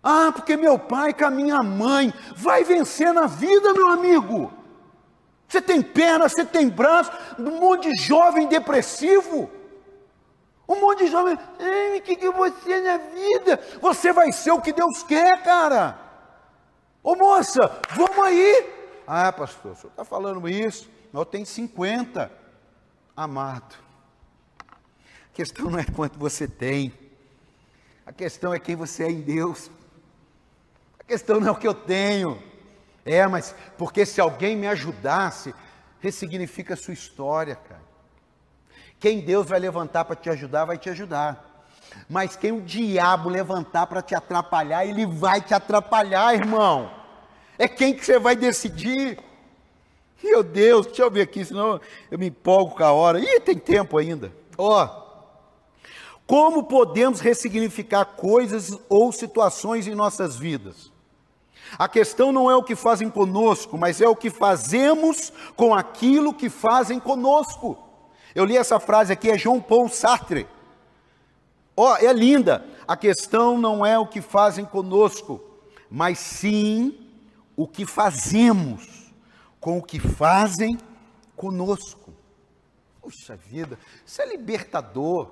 Ah, 0.02 0.30
porque 0.32 0.56
meu 0.56 0.78
pai 0.78 1.12
com 1.12 1.24
a 1.24 1.30
minha 1.30 1.62
mãe 1.64 2.14
vai 2.36 2.62
vencer 2.62 3.12
na 3.12 3.26
vida, 3.26 3.74
meu 3.74 3.88
amigo. 3.88 4.52
Você 5.48 5.60
tem 5.60 5.82
perna, 5.82 6.28
você 6.28 6.44
tem 6.44 6.68
braço, 6.68 7.10
um 7.36 7.58
monte 7.58 7.90
de 7.90 8.02
jovem 8.02 8.46
depressivo. 8.46 9.50
Um 10.68 10.80
monte 10.80 11.04
de 11.04 11.10
jovem, 11.10 11.34
o 11.34 12.00
que, 12.02 12.16
que 12.16 12.30
você 12.30 12.72
é 12.72 12.80
na 12.80 12.96
vida? 12.98 13.60
Você 13.80 14.12
vai 14.12 14.30
ser 14.30 14.52
o 14.52 14.60
que 14.60 14.72
Deus 14.72 15.02
quer, 15.02 15.42
cara. 15.42 15.98
Ô 17.02 17.16
moça, 17.16 17.80
vamos 17.90 18.18
aí. 18.18 18.75
Ah, 19.06 19.32
pastor, 19.32 19.72
o 19.72 19.76
senhor 19.76 19.90
está 19.90 20.04
falando 20.04 20.48
isso, 20.48 20.90
mas 21.12 21.20
eu 21.20 21.26
tenho 21.26 21.46
50. 21.46 22.30
Amado, 23.16 23.74
a 24.70 25.32
questão 25.32 25.70
não 25.70 25.78
é 25.78 25.84
quanto 25.84 26.18
você 26.18 26.46
tem, 26.46 26.92
a 28.04 28.12
questão 28.12 28.54
é 28.54 28.58
quem 28.58 28.76
você 28.76 29.04
é 29.04 29.10
em 29.10 29.20
Deus. 29.20 29.70
A 31.00 31.04
questão 31.04 31.40
não 31.40 31.48
é 31.48 31.50
o 31.50 31.56
que 31.56 31.66
eu 31.66 31.74
tenho. 31.74 32.40
É, 33.04 33.26
mas 33.26 33.54
porque 33.76 34.06
se 34.06 34.20
alguém 34.20 34.56
me 34.56 34.68
ajudasse, 34.68 35.54
ressignifica 36.00 36.74
a 36.74 36.76
sua 36.76 36.94
história, 36.94 37.56
cara. 37.56 37.82
Quem 38.98 39.20
Deus 39.20 39.48
vai 39.48 39.58
levantar 39.58 40.04
para 40.04 40.16
te 40.16 40.30
ajudar, 40.30 40.64
vai 40.64 40.78
te 40.78 40.88
ajudar. 40.88 41.66
Mas 42.08 42.36
quem 42.36 42.52
o 42.52 42.60
diabo 42.60 43.28
levantar 43.28 43.86
para 43.86 44.02
te 44.02 44.14
atrapalhar, 44.14 44.86
ele 44.86 45.04
vai 45.04 45.40
te 45.40 45.52
atrapalhar, 45.52 46.34
irmão. 46.34 46.90
É 47.58 47.66
quem 47.66 47.94
que 47.94 48.04
você 48.04 48.18
vai 48.18 48.36
decidir. 48.36 49.18
Meu 50.22 50.42
Deus, 50.42 50.86
deixa 50.86 51.02
eu 51.02 51.10
ver 51.10 51.22
aqui, 51.22 51.44
senão 51.44 51.80
eu 52.10 52.18
me 52.18 52.26
empolgo 52.26 52.74
com 52.74 52.84
a 52.84 52.92
hora. 52.92 53.20
Ih, 53.20 53.40
tem 53.40 53.58
tempo 53.58 53.98
ainda. 53.98 54.32
Ó, 54.58 54.84
oh, 54.84 55.06
como 56.26 56.64
podemos 56.64 57.20
ressignificar 57.20 58.04
coisas 58.04 58.76
ou 58.88 59.12
situações 59.12 59.86
em 59.86 59.94
nossas 59.94 60.36
vidas? 60.36 60.90
A 61.78 61.88
questão 61.88 62.32
não 62.32 62.50
é 62.50 62.56
o 62.56 62.62
que 62.62 62.74
fazem 62.74 63.08
conosco, 63.08 63.76
mas 63.78 64.00
é 64.00 64.08
o 64.08 64.16
que 64.16 64.30
fazemos 64.30 65.32
com 65.56 65.74
aquilo 65.74 66.34
que 66.34 66.48
fazem 66.48 66.98
conosco. 66.98 67.78
Eu 68.34 68.44
li 68.44 68.56
essa 68.56 68.80
frase 68.80 69.12
aqui, 69.12 69.30
é 69.30 69.38
João 69.38 69.60
Paul 69.60 69.88
Sartre. 69.88 70.46
Ó, 71.76 71.92
oh, 71.92 71.96
é 71.96 72.12
linda. 72.12 72.64
A 72.88 72.96
questão 72.96 73.58
não 73.58 73.84
é 73.84 73.98
o 73.98 74.06
que 74.06 74.20
fazem 74.20 74.64
conosco, 74.64 75.40
mas 75.90 76.18
sim 76.18 77.05
o 77.56 77.66
que 77.66 77.86
fazemos 77.86 79.12
com 79.58 79.78
o 79.78 79.82
que 79.82 79.98
fazem 79.98 80.78
conosco. 81.34 82.12
Puxa 83.00 83.36
vida, 83.36 83.78
isso 84.04 84.20
é 84.20 84.26
libertador. 84.26 85.30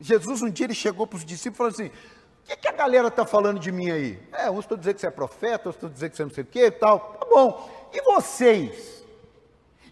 Jesus 0.00 0.42
um 0.42 0.50
dia 0.50 0.66
ele 0.66 0.74
chegou 0.74 1.06
para 1.06 1.16
os 1.16 1.24
discípulos 1.24 1.74
e 1.74 1.76
falou 1.76 1.90
assim: 1.90 2.08
o 2.44 2.46
que, 2.46 2.56
que 2.56 2.68
a 2.68 2.72
galera 2.72 3.08
está 3.08 3.26
falando 3.26 3.58
de 3.58 3.72
mim 3.72 3.90
aí? 3.90 4.22
É, 4.32 4.50
uns 4.50 4.60
estão 4.60 4.78
dizendo 4.78 4.94
que 4.94 5.00
você 5.00 5.06
é 5.08 5.10
profeta, 5.10 5.68
outros 5.68 5.76
estão 5.76 5.90
dizendo 5.90 6.10
que 6.10 6.16
você 6.16 6.24
não 6.24 6.30
sei 6.30 6.44
o 6.44 6.46
que 6.46 6.64
e 6.66 6.70
tal. 6.70 7.00
Tá 7.00 7.26
bom. 7.26 7.88
E 7.92 8.00
vocês? 8.02 9.04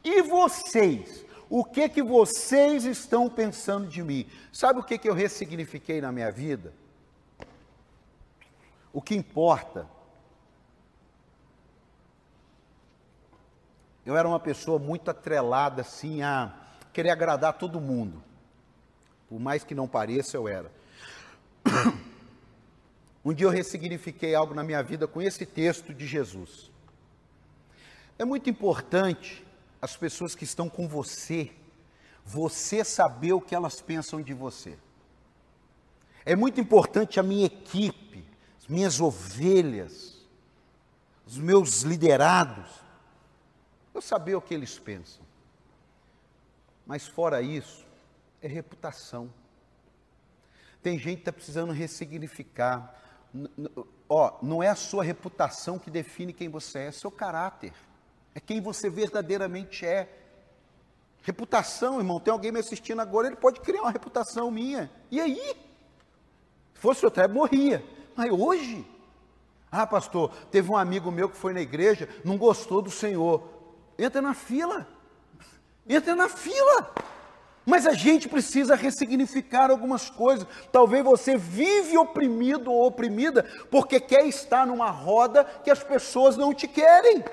E 0.04 0.23
vocês? 0.23 1.25
O 1.49 1.64
que 1.64 1.88
que 1.88 2.02
vocês 2.02 2.85
estão 2.85 3.28
pensando 3.28 3.87
de 3.87 4.02
mim? 4.02 4.26
Sabe 4.52 4.80
o 4.80 4.83
que, 4.83 4.99
que 4.99 5.09
eu 5.09 5.14
ressignifiquei 5.14 6.00
na 6.00 6.12
minha 6.12 6.30
vida? 6.30 6.73
O 8.92 9.00
que 9.00 9.14
importa 9.14 9.88
eu 14.06 14.16
era 14.16 14.26
uma 14.26 14.38
pessoa 14.38 14.78
muito 14.78 15.10
atrelada 15.10 15.82
assim 15.82 16.22
a 16.22 16.54
querer 16.92 17.10
agradar 17.10 17.58
todo 17.58 17.80
mundo. 17.80 18.22
Por 19.28 19.40
mais 19.40 19.64
que 19.64 19.75
não 19.75 19.88
pareça, 19.88 20.36
eu 20.36 20.46
era. 20.48 20.70
Um 23.25 23.34
dia 23.34 23.48
eu 23.48 23.50
ressignifiquei 23.50 24.36
algo 24.36 24.54
na 24.54 24.62
minha 24.62 24.80
vida 24.84 25.08
com 25.08 25.20
esse 25.20 25.44
texto 25.44 25.92
de 25.92 26.06
Jesus. 26.06 26.70
É 28.16 28.25
muito 28.25 28.48
importante 28.48 29.44
as 29.82 29.96
pessoas 29.96 30.36
que 30.36 30.44
estão 30.44 30.68
com 30.68 30.86
você, 30.86 31.50
você 32.25 32.84
saber 32.84 33.32
o 33.32 33.40
que 33.40 33.52
elas 33.52 33.80
pensam 33.80 34.22
de 34.22 34.32
você. 34.32 34.78
É 36.25 36.36
muito 36.36 36.60
importante 36.60 37.18
a 37.18 37.22
minha 37.25 37.46
equipe, 37.46 38.25
as 38.60 38.68
minhas 38.68 39.00
ovelhas, 39.00 40.25
os 41.26 41.36
meus 41.36 41.82
liderados, 41.82 42.86
eu 43.96 44.02
saber 44.02 44.34
o 44.34 44.40
que 44.40 44.54
eles 44.54 44.78
pensam. 44.78 45.24
Mas 46.86 47.06
fora 47.06 47.42
isso, 47.42 47.84
é 48.40 48.46
reputação. 48.46 49.32
Tem 50.82 50.98
gente 50.98 51.16
que 51.16 51.22
está 51.22 51.32
precisando 51.32 51.72
ressignificar. 51.72 52.94
Ó, 54.08 54.38
não 54.40 54.62
é 54.62 54.68
a 54.68 54.76
sua 54.76 55.02
reputação 55.02 55.78
que 55.78 55.90
define 55.90 56.32
quem 56.32 56.48
você 56.48 56.78
é, 56.78 56.86
é 56.86 56.92
seu 56.92 57.10
caráter. 57.10 57.72
É 58.34 58.40
quem 58.40 58.60
você 58.60 58.88
verdadeiramente 58.88 59.84
é. 59.84 60.08
Reputação, 61.22 61.98
irmão, 61.98 62.20
tem 62.20 62.30
alguém 62.30 62.52
me 62.52 62.60
assistindo 62.60 63.00
agora, 63.00 63.26
ele 63.26 63.36
pode 63.36 63.60
criar 63.60 63.82
uma 63.82 63.90
reputação 63.90 64.48
minha. 64.48 64.88
E 65.10 65.20
aí? 65.20 65.56
Se 66.74 66.80
fosse 66.80 67.04
outra, 67.04 67.26
morria. 67.26 67.84
Mas 68.14 68.30
hoje, 68.30 68.86
ah, 69.72 69.86
pastor, 69.86 70.30
teve 70.50 70.70
um 70.70 70.76
amigo 70.76 71.10
meu 71.10 71.28
que 71.28 71.36
foi 71.36 71.52
na 71.52 71.60
igreja, 71.60 72.08
não 72.24 72.38
gostou 72.38 72.80
do 72.80 72.90
Senhor. 72.90 73.55
Entra 73.98 74.20
na 74.20 74.34
fila. 74.34 74.86
Entra 75.88 76.14
na 76.14 76.28
fila. 76.28 76.92
Mas 77.64 77.84
a 77.84 77.92
gente 77.92 78.28
precisa 78.28 78.76
ressignificar 78.76 79.70
algumas 79.70 80.08
coisas. 80.08 80.46
Talvez 80.70 81.04
você 81.04 81.36
vive 81.36 81.98
oprimido 81.98 82.72
ou 82.72 82.86
oprimida 82.86 83.44
porque 83.70 83.98
quer 83.98 84.24
estar 84.26 84.66
numa 84.66 84.90
roda 84.90 85.44
que 85.44 85.70
as 85.70 85.82
pessoas 85.82 86.36
não 86.36 86.54
te 86.54 86.68
querem. 86.68 87.24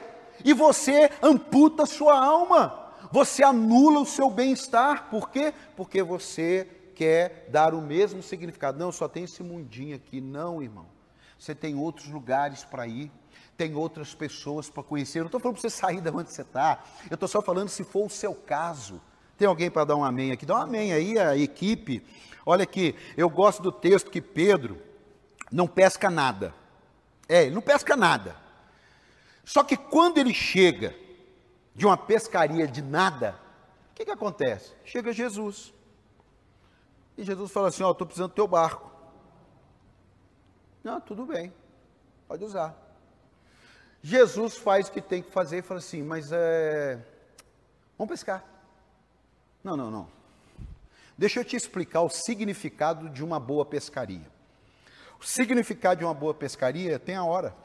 E 0.44 0.54
você 0.54 1.12
amputa 1.22 1.86
sua 1.86 2.18
alma. 2.18 2.92
Você 3.12 3.44
anula 3.44 4.00
o 4.00 4.08
seu 4.08 4.30
bem-estar. 4.30 5.08
Por 5.12 5.30
quê? 5.30 5.54
Porque 5.78 6.02
você 6.02 6.68
quer 6.96 7.48
dar 7.50 7.76
o 7.76 7.82
mesmo 7.82 8.24
significado. 8.24 8.80
Não, 8.80 8.92
só 8.92 9.08
tem 9.08 9.26
esse 9.26 9.44
mundinho 9.44 9.96
aqui. 9.96 10.20
Não, 10.20 10.64
irmão. 10.64 10.88
Você 11.38 11.54
tem 11.54 11.76
outros 11.76 12.08
lugares 12.08 12.64
para 12.64 12.88
ir 12.88 13.12
tem 13.58 13.76
outras 13.76 14.14
pessoas 14.14 14.70
para 14.70 14.84
conhecer. 14.84 15.20
Eu 15.20 15.24
não 15.24 15.28
estou 15.28 15.40
falando 15.40 15.56
para 15.56 15.62
você 15.62 15.70
sair 15.70 16.02
da 16.02 16.12
onde 16.12 16.32
você 16.32 16.42
está. 16.42 16.84
Eu 17.10 17.16
estou 17.16 17.28
só 17.28 17.42
falando 17.42 17.70
se 17.70 17.84
for 17.84 18.06
o 18.06 18.10
seu 18.10 18.34
caso. 18.34 19.02
Tem 19.38 19.48
alguém 19.48 19.70
para 19.70 19.86
dar 19.86 19.96
um 19.96 20.04
amém 20.04 20.32
aqui? 20.32 20.46
Dá 20.46 20.56
um 20.56 20.62
amém 20.62 20.94
aí, 20.94 21.18
a 21.18 21.38
equipe. 21.38 22.06
Olha 22.46 22.64
aqui, 22.64 22.96
eu 23.16 23.30
gosto 23.30 23.62
do 23.62 23.72
texto 23.72 24.12
que 24.12 24.22
Pedro 24.22 24.82
não 25.52 25.68
pesca 25.68 26.10
nada. 26.10 26.54
É, 27.28 27.44
ele 27.44 27.56
não 27.56 27.62
pesca 27.62 27.96
nada. 27.96 28.36
Só 29.46 29.64
que 29.64 29.78
quando 29.78 30.18
ele 30.18 30.34
chega 30.34 30.96
de 31.76 31.86
uma 31.86 31.98
pescaria 31.98 32.68
de 32.68 32.82
nada, 32.82 33.40
o 33.92 33.96
que, 33.96 34.06
que 34.06 34.12
acontece? 34.12 34.74
Chega 34.84 35.14
Jesus. 35.14 35.74
E 37.18 37.24
Jesus 37.24 37.52
fala 37.52 37.68
assim: 37.68 37.84
Ó, 37.84 37.90
oh, 37.90 37.92
estou 37.92 38.08
precisando 38.08 38.32
do 38.32 38.36
teu 38.36 38.48
barco. 38.48 38.92
Não, 40.84 41.00
tudo 41.00 41.26
bem, 41.26 41.54
pode 42.28 42.44
usar. 42.44 42.83
Jesus 44.06 44.58
faz 44.58 44.90
o 44.90 44.92
que 44.92 45.02
tem 45.02 45.24
que 45.24 45.32
fazer 45.32 45.60
e 45.60 45.62
fala 45.62 45.80
assim: 45.80 46.04
Mas 46.04 46.30
é. 46.34 47.00
Vamos 47.98 48.12
pescar. 48.12 48.44
Não, 49.64 49.78
não, 49.78 49.90
não. 49.90 50.08
Deixa 51.18 51.40
eu 51.40 51.46
te 51.46 51.56
explicar 51.56 52.02
o 52.02 52.10
significado 52.10 53.10
de 53.10 53.24
uma 53.24 53.40
boa 53.40 53.66
pescaria. 53.66 54.28
O 55.18 55.24
significado 55.24 56.00
de 56.00 56.04
uma 56.04 56.14
boa 56.14 56.34
pescaria 56.34 57.00
tem 57.00 57.16
a 57.16 57.24
hora. 57.24 57.56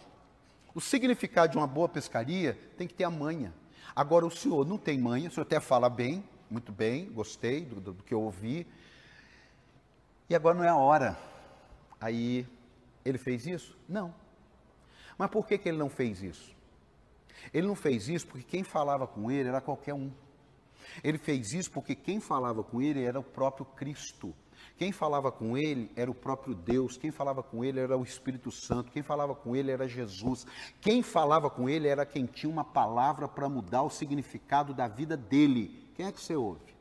O 0.72 0.80
significado 0.80 1.50
de 1.50 1.58
uma 1.58 1.66
boa 1.66 1.88
pescaria 1.88 2.56
tem 2.76 2.86
que 2.86 2.94
ter 2.94 3.02
a 3.02 3.10
manha. 3.10 3.52
Agora, 3.96 4.24
o 4.24 4.30
senhor 4.30 4.64
não 4.64 4.78
tem 4.78 4.96
manha, 4.96 5.28
o 5.28 5.32
senhor 5.32 5.42
até 5.42 5.58
fala 5.58 5.90
bem, 5.90 6.22
muito 6.48 6.70
bem, 6.70 7.10
gostei 7.10 7.64
do, 7.64 7.80
do, 7.80 7.92
do 7.94 8.04
que 8.04 8.14
eu 8.14 8.22
ouvi. 8.22 8.64
E 10.30 10.36
agora 10.36 10.56
não 10.56 10.62
é 10.62 10.68
a 10.68 10.76
hora. 10.76 11.18
Aí, 12.00 12.46
ele 13.04 13.18
fez 13.18 13.44
isso? 13.44 13.76
Não. 13.88 14.14
Mas 15.18 15.30
por 15.30 15.46
que, 15.46 15.58
que 15.58 15.68
ele 15.68 15.76
não 15.76 15.90
fez 15.90 16.22
isso? 16.22 16.56
Ele 17.52 17.66
não 17.66 17.74
fez 17.74 18.08
isso 18.08 18.26
porque 18.26 18.44
quem 18.44 18.62
falava 18.62 19.06
com 19.06 19.30
ele 19.30 19.48
era 19.48 19.60
qualquer 19.60 19.92
um. 19.92 20.10
Ele 21.02 21.18
fez 21.18 21.52
isso 21.52 21.70
porque 21.70 21.94
quem 21.94 22.20
falava 22.20 22.62
com 22.62 22.80
ele 22.80 23.04
era 23.04 23.18
o 23.18 23.24
próprio 23.24 23.66
Cristo. 23.66 24.32
Quem 24.76 24.92
falava 24.92 25.32
com 25.32 25.58
ele 25.58 25.90
era 25.96 26.08
o 26.08 26.14
próprio 26.14 26.54
Deus, 26.54 26.96
quem 26.96 27.10
falava 27.10 27.42
com 27.42 27.64
ele 27.64 27.80
era 27.80 27.96
o 27.96 28.04
Espírito 28.04 28.50
Santo, 28.50 28.92
quem 28.92 29.02
falava 29.02 29.34
com 29.34 29.56
ele 29.56 29.72
era 29.72 29.88
Jesus, 29.88 30.46
quem 30.80 31.02
falava 31.02 31.50
com 31.50 31.68
ele 31.68 31.88
era 31.88 32.06
quem 32.06 32.26
tinha 32.26 32.50
uma 32.50 32.64
palavra 32.64 33.26
para 33.26 33.48
mudar 33.48 33.82
o 33.82 33.90
significado 33.90 34.72
da 34.72 34.86
vida 34.86 35.16
dele. 35.16 35.92
Quem 35.96 36.06
é 36.06 36.12
que 36.12 36.20
você 36.20 36.36
ouve? 36.36 36.76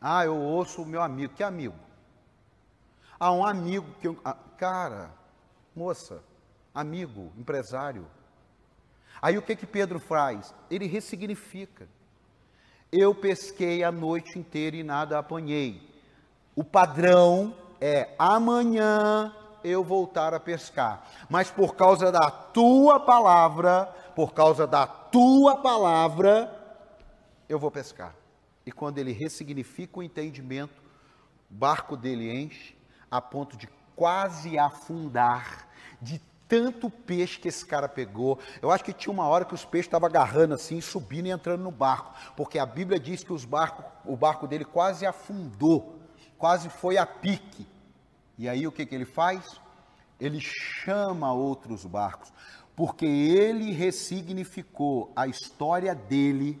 Ah, 0.00 0.24
eu 0.24 0.36
ouço 0.36 0.82
o 0.82 0.86
meu 0.86 1.02
amigo. 1.02 1.34
Que 1.34 1.42
amigo? 1.42 1.76
Ah, 3.18 3.32
um 3.32 3.44
amigo 3.44 3.86
que 4.00 4.08
eu. 4.08 4.18
Ah, 4.24 4.34
cara, 4.56 5.12
moça, 5.78 6.20
amigo, 6.74 7.32
empresário. 7.38 8.04
Aí 9.22 9.38
o 9.38 9.42
que 9.42 9.54
que 9.54 9.66
Pedro 9.66 10.00
faz? 10.00 10.52
Ele 10.68 10.88
ressignifica. 10.88 11.88
Eu 12.90 13.14
pesquei 13.14 13.84
a 13.84 13.92
noite 13.92 14.36
inteira 14.36 14.76
e 14.76 14.82
nada 14.82 15.18
apanhei. 15.18 15.88
O 16.56 16.64
padrão 16.64 17.54
é 17.80 18.12
amanhã 18.18 19.32
eu 19.62 19.84
voltar 19.84 20.34
a 20.34 20.40
pescar. 20.40 21.06
Mas 21.30 21.48
por 21.48 21.76
causa 21.76 22.10
da 22.10 22.28
tua 22.28 22.98
palavra, 22.98 23.86
por 24.16 24.34
causa 24.34 24.66
da 24.66 24.84
tua 24.84 25.58
palavra, 25.58 26.52
eu 27.48 27.58
vou 27.58 27.70
pescar. 27.70 28.16
E 28.66 28.72
quando 28.72 28.98
ele 28.98 29.12
ressignifica 29.12 30.00
o 30.00 30.02
entendimento, 30.02 30.82
o 31.48 31.54
barco 31.54 31.96
dele 31.96 32.36
enche 32.36 32.76
a 33.08 33.20
ponto 33.20 33.56
de 33.56 33.68
quase 33.94 34.58
afundar, 34.58 35.67
de 36.00 36.20
tanto 36.48 36.88
peixe 36.88 37.38
que 37.38 37.48
esse 37.48 37.64
cara 37.64 37.88
pegou. 37.88 38.38
Eu 38.62 38.70
acho 38.70 38.82
que 38.82 38.92
tinha 38.92 39.12
uma 39.12 39.28
hora 39.28 39.44
que 39.44 39.54
os 39.54 39.64
peixes 39.64 39.86
estavam 39.86 40.08
agarrando 40.08 40.54
assim, 40.54 40.80
subindo 40.80 41.26
e 41.26 41.30
entrando 41.30 41.62
no 41.62 41.70
barco, 41.70 42.14
porque 42.36 42.58
a 42.58 42.64
Bíblia 42.64 42.98
diz 42.98 43.22
que 43.22 43.32
os 43.32 43.44
barcos, 43.44 43.84
o 44.04 44.16
barco 44.16 44.46
dele 44.46 44.64
quase 44.64 45.04
afundou, 45.04 45.98
quase 46.38 46.70
foi 46.70 46.96
a 46.96 47.06
pique. 47.06 47.66
E 48.38 48.48
aí 48.48 48.66
o 48.66 48.72
que, 48.72 48.86
que 48.86 48.94
ele 48.94 49.04
faz? 49.04 49.60
Ele 50.18 50.40
chama 50.40 51.32
outros 51.32 51.84
barcos, 51.84 52.32
porque 52.74 53.04
ele 53.04 53.72
ressignificou 53.72 55.12
a 55.14 55.26
história 55.26 55.94
dele 55.94 56.60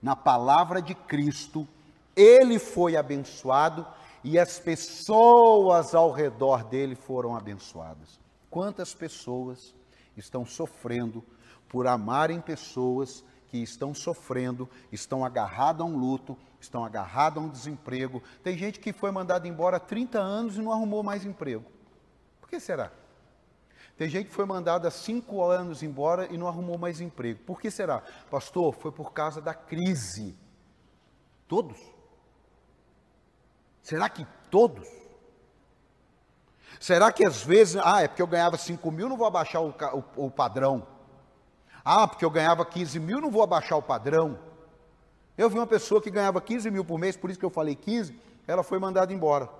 na 0.00 0.14
palavra 0.16 0.80
de 0.80 0.94
Cristo, 0.94 1.68
ele 2.16 2.58
foi 2.58 2.96
abençoado 2.96 3.86
e 4.22 4.38
as 4.38 4.58
pessoas 4.58 5.94
ao 5.94 6.10
redor 6.10 6.64
dele 6.64 6.94
foram 6.94 7.36
abençoadas. 7.36 8.20
Quantas 8.50 8.92
pessoas 8.92 9.74
estão 10.16 10.44
sofrendo 10.44 11.24
por 11.68 11.86
amarem 11.86 12.40
pessoas 12.40 13.24
que 13.46 13.58
estão 13.58 13.94
sofrendo, 13.94 14.68
estão 14.92 15.24
agarradas 15.24 15.82
a 15.82 15.84
um 15.84 15.96
luto, 15.96 16.36
estão 16.60 16.84
agarradas 16.84 17.42
a 17.42 17.46
um 17.46 17.48
desemprego. 17.48 18.22
Tem 18.42 18.56
gente 18.56 18.78
que 18.78 18.92
foi 18.92 19.10
mandada 19.10 19.46
embora 19.48 19.76
há 19.76 19.80
30 19.80 20.18
anos 20.18 20.56
e 20.56 20.60
não 20.60 20.72
arrumou 20.72 21.02
mais 21.02 21.24
emprego. 21.24 21.64
Por 22.40 22.48
que 22.48 22.60
será? 22.60 22.92
Tem 23.96 24.08
gente 24.08 24.28
que 24.28 24.34
foi 24.34 24.46
mandada 24.46 24.88
há 24.88 24.90
cinco 24.90 25.44
anos 25.44 25.82
embora 25.82 26.26
e 26.32 26.38
não 26.38 26.48
arrumou 26.48 26.78
mais 26.78 27.00
emprego. 27.00 27.40
Por 27.44 27.60
que 27.60 27.70
será? 27.70 28.02
Pastor, 28.30 28.72
foi 28.74 28.90
por 28.90 29.12
causa 29.12 29.40
da 29.40 29.52
crise. 29.52 30.36
Todos? 31.46 31.78
Será 33.82 34.08
que 34.08 34.26
todos? 34.50 34.88
Será 36.80 37.12
que 37.12 37.22
às 37.26 37.42
vezes, 37.42 37.76
ah, 37.76 38.00
é 38.00 38.08
porque 38.08 38.22
eu 38.22 38.26
ganhava 38.26 38.56
5 38.56 38.90
mil, 38.90 39.06
não 39.06 39.16
vou 39.18 39.26
abaixar 39.26 39.62
o, 39.62 39.68
o, 40.16 40.26
o 40.26 40.30
padrão. 40.30 40.86
Ah, 41.84 42.08
porque 42.08 42.24
eu 42.24 42.30
ganhava 42.30 42.64
15 42.64 42.98
mil, 42.98 43.20
não 43.20 43.30
vou 43.30 43.42
abaixar 43.42 43.76
o 43.76 43.82
padrão. 43.82 44.38
Eu 45.36 45.50
vi 45.50 45.58
uma 45.58 45.66
pessoa 45.66 46.00
que 46.00 46.10
ganhava 46.10 46.40
15 46.40 46.70
mil 46.70 46.82
por 46.82 46.98
mês, 46.98 47.18
por 47.18 47.28
isso 47.28 47.38
que 47.38 47.44
eu 47.44 47.50
falei 47.50 47.76
15, 47.76 48.18
ela 48.46 48.62
foi 48.62 48.78
mandada 48.78 49.12
embora. 49.12 49.50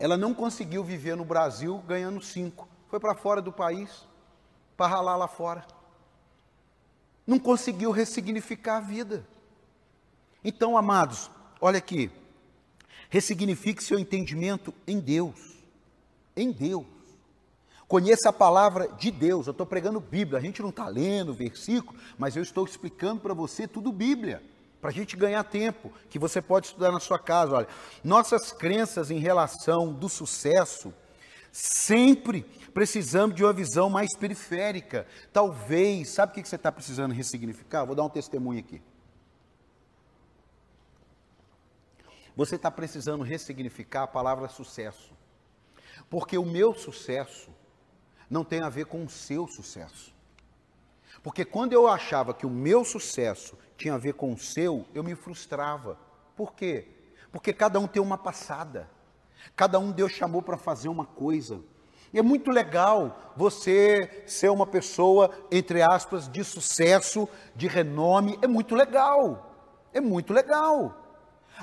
Ela 0.00 0.16
não 0.16 0.34
conseguiu 0.34 0.82
viver 0.82 1.16
no 1.16 1.24
Brasil 1.24 1.78
ganhando 1.86 2.20
5. 2.20 2.68
Foi 2.88 2.98
para 2.98 3.14
fora 3.14 3.40
do 3.40 3.52
país, 3.52 4.08
para 4.76 4.88
ralar 4.88 5.14
lá 5.16 5.28
fora. 5.28 5.64
Não 7.24 7.38
conseguiu 7.38 7.92
ressignificar 7.92 8.78
a 8.78 8.80
vida. 8.80 9.24
Então, 10.42 10.76
amados, 10.76 11.30
olha 11.60 11.78
aqui. 11.78 12.10
Ressignifique 13.12 13.84
seu 13.84 13.98
entendimento 13.98 14.72
em 14.86 14.98
Deus. 14.98 15.58
Em 16.34 16.50
Deus. 16.50 16.86
Conheça 17.86 18.30
a 18.30 18.32
palavra 18.32 18.88
de 18.88 19.10
Deus. 19.10 19.46
Eu 19.46 19.50
estou 19.50 19.66
pregando 19.66 20.00
Bíblia. 20.00 20.38
A 20.38 20.40
gente 20.40 20.62
não 20.62 20.70
está 20.70 20.88
lendo 20.88 21.34
versículo, 21.34 22.00
mas 22.16 22.36
eu 22.36 22.42
estou 22.42 22.64
explicando 22.64 23.20
para 23.20 23.34
você 23.34 23.68
tudo 23.68 23.92
Bíblia. 23.92 24.42
Para 24.80 24.88
a 24.88 24.92
gente 24.94 25.14
ganhar 25.14 25.44
tempo, 25.44 25.92
que 26.08 26.18
você 26.18 26.40
pode 26.40 26.68
estudar 26.68 26.90
na 26.90 27.00
sua 27.00 27.18
casa. 27.18 27.54
Olha, 27.54 27.68
nossas 28.02 28.50
crenças 28.50 29.10
em 29.10 29.18
relação 29.18 29.92
do 29.92 30.08
sucesso, 30.08 30.90
sempre 31.52 32.46
precisamos 32.72 33.36
de 33.36 33.44
uma 33.44 33.52
visão 33.52 33.90
mais 33.90 34.16
periférica. 34.16 35.06
Talvez, 35.30 36.08
sabe 36.08 36.32
o 36.32 36.34
que 36.42 36.48
você 36.48 36.56
está 36.56 36.72
precisando 36.72 37.12
ressignificar? 37.12 37.84
Vou 37.84 37.94
dar 37.94 38.04
um 38.04 38.08
testemunho 38.08 38.60
aqui. 38.60 38.80
Você 42.36 42.56
está 42.56 42.70
precisando 42.70 43.24
ressignificar 43.24 44.04
a 44.04 44.06
palavra 44.06 44.48
sucesso. 44.48 45.12
Porque 46.08 46.38
o 46.38 46.44
meu 46.44 46.74
sucesso 46.74 47.50
não 48.28 48.44
tem 48.44 48.62
a 48.62 48.68
ver 48.68 48.86
com 48.86 49.04
o 49.04 49.10
seu 49.10 49.46
sucesso. 49.46 50.14
Porque 51.22 51.44
quando 51.44 51.72
eu 51.72 51.86
achava 51.86 52.32
que 52.32 52.46
o 52.46 52.50
meu 52.50 52.84
sucesso 52.84 53.56
tinha 53.76 53.94
a 53.94 53.98
ver 53.98 54.14
com 54.14 54.32
o 54.32 54.38
seu, 54.38 54.86
eu 54.94 55.04
me 55.04 55.14
frustrava. 55.14 55.98
Por 56.34 56.54
quê? 56.54 56.88
Porque 57.30 57.52
cada 57.52 57.78
um 57.78 57.86
tem 57.86 58.00
uma 58.02 58.18
passada. 58.18 58.88
Cada 59.54 59.78
um 59.78 59.92
Deus 59.92 60.12
chamou 60.12 60.42
para 60.42 60.56
fazer 60.56 60.88
uma 60.88 61.04
coisa. 61.04 61.60
E 62.12 62.18
é 62.18 62.22
muito 62.22 62.50
legal 62.50 63.32
você 63.36 64.24
ser 64.26 64.50
uma 64.50 64.66
pessoa, 64.66 65.30
entre 65.50 65.82
aspas, 65.82 66.28
de 66.28 66.44
sucesso, 66.44 67.28
de 67.54 67.66
renome. 67.66 68.38
É 68.42 68.46
muito 68.46 68.74
legal. 68.74 69.50
É 69.92 70.00
muito 70.00 70.32
legal. 70.32 71.01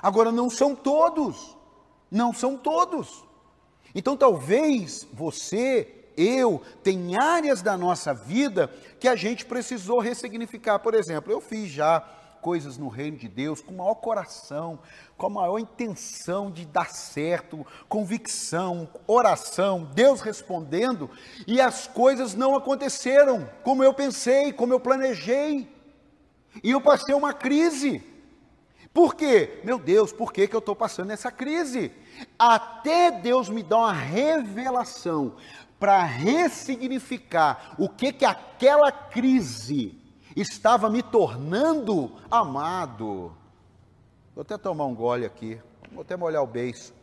Agora, 0.02 0.32
não 0.32 0.50
são 0.50 0.76
todos. 0.76 1.56
Não 2.10 2.34
são 2.34 2.58
todos. 2.58 3.24
Então, 3.94 4.16
talvez 4.16 5.08
você, 5.14 6.12
eu, 6.16 6.62
tem 6.84 7.18
áreas 7.18 7.62
da 7.62 7.78
nossa 7.78 8.14
vida 8.14 8.72
que 9.00 9.08
a 9.08 9.16
gente 9.16 9.46
precisou 9.46 10.00
ressignificar. 10.00 10.80
Por 10.80 10.94
exemplo, 10.94 11.32
eu 11.32 11.42
fiz 11.42 11.70
já 11.70 12.06
coisas 12.42 12.78
no 12.78 12.88
reino 12.88 13.18
de 13.18 13.28
Deus 13.28 13.62
com 13.62 13.74
o 13.74 13.78
maior 13.78 13.96
coração, 13.96 14.80
com 15.18 15.28
a 15.28 15.30
maior 15.30 15.60
intenção 15.60 16.50
de 16.50 16.66
dar 16.66 16.90
certo, 16.92 17.66
convicção, 17.88 18.88
oração, 19.06 19.90
Deus 19.94 20.22
respondendo, 20.22 21.10
e 21.46 21.60
as 21.60 21.88
coisas 21.88 22.34
não 22.34 22.56
aconteceram 22.56 23.50
como 23.64 23.84
eu 23.84 23.94
pensei, 23.94 24.54
como 24.54 24.74
eu 24.74 24.80
planejei. 24.80 25.68
E 26.64 26.72
eu 26.72 26.82
passei 26.82 27.14
uma 27.14 27.34
crise. 27.34 28.04
Por 28.94 29.16
quê? 29.16 29.62
Meu 29.64 29.78
Deus, 29.78 30.12
por 30.12 30.34
que, 30.34 30.48
que 30.48 30.56
eu 30.56 30.60
estou 30.60 30.76
passando 30.76 31.12
essa 31.12 31.32
crise? 31.32 31.92
Até 32.38 33.12
Deus 33.12 33.48
me 33.50 33.64
dá 33.64 33.78
uma 33.78 33.94
revelação 33.94 35.36
para 35.80 36.04
ressignificar 36.04 37.76
o 37.78 37.88
que, 37.88 38.12
que 38.12 38.26
aquela 38.26 38.92
crise 38.92 39.98
estava 40.36 40.90
me 40.90 41.02
tornando 41.02 42.12
amado. 42.30 43.36
Vou 44.36 44.42
até 44.42 44.58
tomar 44.58 44.86
um 44.86 44.96
gole 44.96 45.26
aqui, 45.26 45.62
vou 45.92 46.02
até 46.02 46.18
molhar 46.18 46.44
o 46.44 46.48
beiço. 46.48 46.94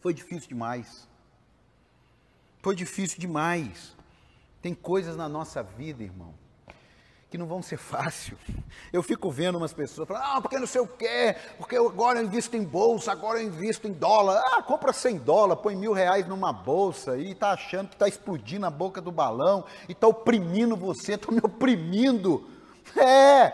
Foi 0.00 0.12
difícil 0.12 0.48
demais. 0.48 1.08
Foi 2.62 2.74
difícil 2.76 3.18
demais. 3.18 3.96
Tem 4.60 4.74
coisas 4.74 5.16
na 5.16 5.28
nossa 5.28 5.62
vida, 5.62 6.02
irmão, 6.02 6.34
que 7.34 7.38
não 7.38 7.48
vão 7.48 7.60
ser 7.60 7.78
fácil. 7.78 8.38
Eu 8.92 9.02
fico 9.02 9.28
vendo 9.28 9.58
umas 9.58 9.72
pessoas 9.72 10.06
falando, 10.06 10.22
ah, 10.24 10.40
porque 10.40 10.56
não 10.56 10.68
sei 10.68 10.80
o 10.80 10.86
quê, 10.86 11.34
porque 11.58 11.74
agora 11.74 12.20
eu 12.20 12.26
invisto 12.26 12.56
em 12.56 12.62
bolsa, 12.62 13.10
agora 13.10 13.40
eu 13.40 13.48
invisto 13.48 13.88
em 13.88 13.92
dólar. 13.92 14.40
Ah, 14.52 14.62
compra 14.62 14.92
100 14.92 15.18
dólares, 15.18 15.60
põe 15.60 15.74
mil 15.74 15.92
reais 15.92 16.28
numa 16.28 16.52
bolsa 16.52 17.18
e 17.18 17.32
está 17.32 17.50
achando 17.50 17.88
que 17.88 17.96
está 17.96 18.06
explodindo 18.06 18.66
a 18.66 18.70
boca 18.70 19.00
do 19.00 19.10
balão 19.10 19.64
e 19.88 19.92
está 19.92 20.06
oprimindo 20.06 20.76
você, 20.76 21.14
está 21.14 21.26
me 21.34 21.40
oprimindo. 21.42 22.48
É, 22.96 23.52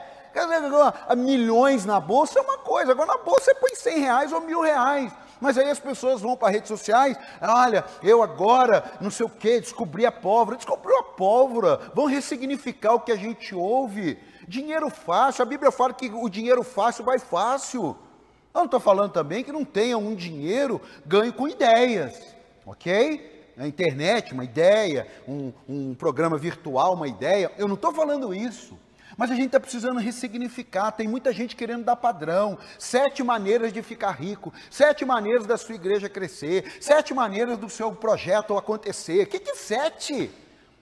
milhões 1.17 1.87
na 1.87 1.99
bolsa 1.99 2.39
é 2.39 2.43
uma 2.43 2.59
coisa, 2.59 2.93
agora 2.93 3.17
na 3.17 3.25
bolsa 3.25 3.47
você 3.47 3.55
põe 3.55 3.75
100 3.75 3.99
reais 3.99 4.31
ou 4.31 4.43
mil 4.43 4.61
reais. 4.61 5.11
Mas 5.41 5.57
aí 5.57 5.71
as 5.71 5.81
pessoas 5.81 6.21
vão 6.21 6.37
para 6.37 6.53
redes 6.53 6.69
sociais, 6.69 7.17
olha, 7.41 7.85
eu 8.03 8.23
agora, 8.23 8.93
não 9.01 9.11
sei 9.11 9.25
o 9.25 9.31
que, 9.31 9.61
descobri 9.61 10.05
a 10.05 10.13
pólvora. 10.13 10.57
Descobriu 10.57 10.99
a 10.99 11.03
pólvora, 11.03 11.81
vão 11.95 12.07
ressignificar 12.07 12.95
o 12.95 13.01
que 13.01 13.13
a 13.13 13.17
gente 13.17 13.55
ouve. 13.55 14.19
Dinheiro 14.47 14.91
fácil, 14.91 15.43
a 15.43 15.47
Bíblia 15.47 15.71
fala 15.71 15.95
que 15.95 16.11
o 16.13 16.29
dinheiro 16.29 16.63
fácil 16.63 17.05
vai 17.05 17.19
fácil. 17.19 17.97
Eu 18.53 18.59
não 18.59 18.65
estou 18.65 18.81
falando 18.81 19.13
também 19.13 19.45
que 19.45 19.53
não 19.53 19.65
tenha 19.65 19.97
um 19.97 20.15
dinheiro 20.15 20.81
ganho 21.07 21.33
com 21.33 21.49
ideias, 21.49 22.21
ok? 22.67 23.53
Na 23.57 23.67
internet, 23.67 24.33
uma 24.33 24.45
ideia, 24.45 25.07
um, 25.27 25.53
um 25.69 25.95
programa 25.95 26.37
virtual, 26.37 26.95
uma 26.95 27.07
ideia. 27.07 27.53
Eu 27.57 27.69
não 27.69 27.77
estou 27.77 27.93
falando 27.95 28.35
isso. 28.35 28.77
Mas 29.21 29.31
a 29.31 29.35
gente 29.35 29.49
está 29.49 29.61
precisando 29.61 30.01
ressignificar. 30.01 30.93
Tem 30.93 31.07
muita 31.07 31.31
gente 31.31 31.55
querendo 31.55 31.85
dar 31.85 31.95
padrão. 31.95 32.57
Sete 32.79 33.23
maneiras 33.23 33.71
de 33.71 33.83
ficar 33.83 34.13
rico. 34.13 34.51
Sete 34.71 35.05
maneiras 35.05 35.45
da 35.45 35.59
sua 35.59 35.75
igreja 35.75 36.09
crescer. 36.09 36.79
Sete 36.81 37.13
maneiras 37.13 37.59
do 37.59 37.69
seu 37.69 37.93
projeto 37.93 38.57
acontecer. 38.57 39.25
O 39.25 39.27
que, 39.27 39.39
que 39.39 39.51
é 39.51 39.55
sete? 39.55 40.31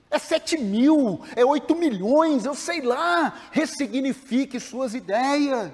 É 0.09 0.21
sete 0.21 0.57
mil, 0.57 1.21
é 1.35 1.45
oito 1.45 1.75
milhões, 1.75 2.45
eu 2.45 2.55
sei 2.55 2.81
lá. 2.81 3.35
Ressignifique 3.51 4.61
suas 4.61 4.95
ideias 4.95 5.73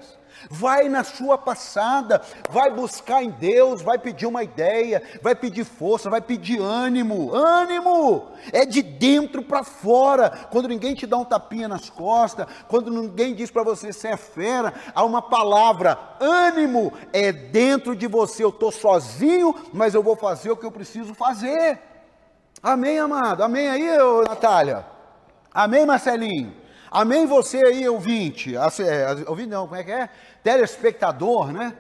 vai 0.51 0.89
na 0.89 1.05
sua 1.05 1.39
passada, 1.39 2.21
vai 2.51 2.71
buscar 2.71 3.23
em 3.23 3.31
Deus, 3.31 3.83
vai 3.83 3.99
pedir 3.99 4.27
uma 4.27 4.43
ideia, 4.43 5.03
vai 5.23 5.35
pedir 5.35 5.65
força, 5.65 6.11
vai 6.11 6.21
pedir 6.21 6.61
ânimo. 6.61 7.35
Ânimo 7.35 8.29
é 8.53 8.65
de 8.65 8.83
dentro 8.83 9.43
para 9.43 9.65
fora. 9.65 10.31
Quando 10.51 10.69
ninguém 10.69 10.95
te 10.95 11.07
dá 11.07 11.17
um 11.17 11.25
tapinha 11.25 11.69
nas 11.69 11.89
costas, 11.91 12.47
quando 12.69 12.91
ninguém 12.91 13.35
diz 13.35 13.51
para 13.51 13.63
você 13.63 13.93
você 13.93 14.09
é 14.09 14.17
fera, 14.17 14.75
há 14.95 15.05
uma 15.05 15.23
palavra, 15.23 15.99
ânimo 16.21 16.93
é 17.13 17.33
dentro 17.33 17.95
de 17.95 18.07
você. 18.07 18.45
Eu 18.45 18.51
estou 18.51 18.73
sozinho, 18.73 19.55
mas 19.73 19.95
eu 19.95 20.03
vou 20.03 20.17
fazer 20.17 20.51
o 20.51 20.57
que 20.57 20.67
eu 20.67 20.73
preciso 20.73 21.15
fazer. 21.15 21.79
Amém, 22.63 22.99
amado? 22.99 23.43
Amém 23.43 23.69
aí, 23.69 23.87
Natália? 24.27 24.87
Amém, 25.53 25.85
Marcelinho? 25.87 26.64
Amém 26.95 27.27
você 27.27 27.57
aí, 27.57 27.89
ouvinte? 27.89 28.55
É, 28.55 29.29
ouvinte 29.29 29.49
não, 29.49 29.67
como 29.67 29.81
é 29.81 29.83
que 29.83 29.91
é? 29.91 30.09
Telespectador, 30.45 31.51
né? 31.51 31.77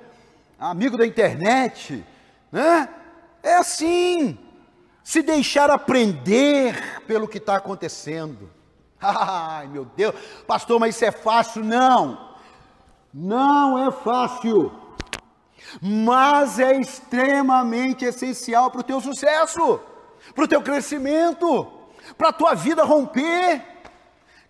Amigo 0.58 0.96
da 0.98 1.06
internet, 1.06 2.04
né? 2.50 2.88
É 3.40 3.54
assim. 3.54 4.36
Se 5.04 5.22
deixar 5.22 5.70
aprender 5.70 7.00
pelo 7.06 7.28
que 7.28 7.38
está 7.38 7.54
acontecendo. 7.54 8.50
Ai, 9.00 9.68
meu 9.68 9.84
Deus, 9.84 10.16
pastor, 10.48 10.80
mas 10.80 10.96
isso 10.96 11.04
é 11.04 11.12
fácil? 11.12 11.62
Não, 11.62 12.34
não 13.12 13.86
é 13.86 13.92
fácil, 13.92 14.72
mas 15.80 16.58
é 16.58 16.76
extremamente 16.76 18.04
essencial 18.04 18.68
para 18.68 18.80
o 18.80 18.84
teu 18.84 19.00
sucesso, 19.00 19.78
para 20.34 20.42
o 20.42 20.48
teu 20.48 20.60
crescimento, 20.60 21.70
para 22.18 22.30
a 22.30 22.32
tua 22.32 22.54
vida 22.54 22.82
romper 22.82 23.73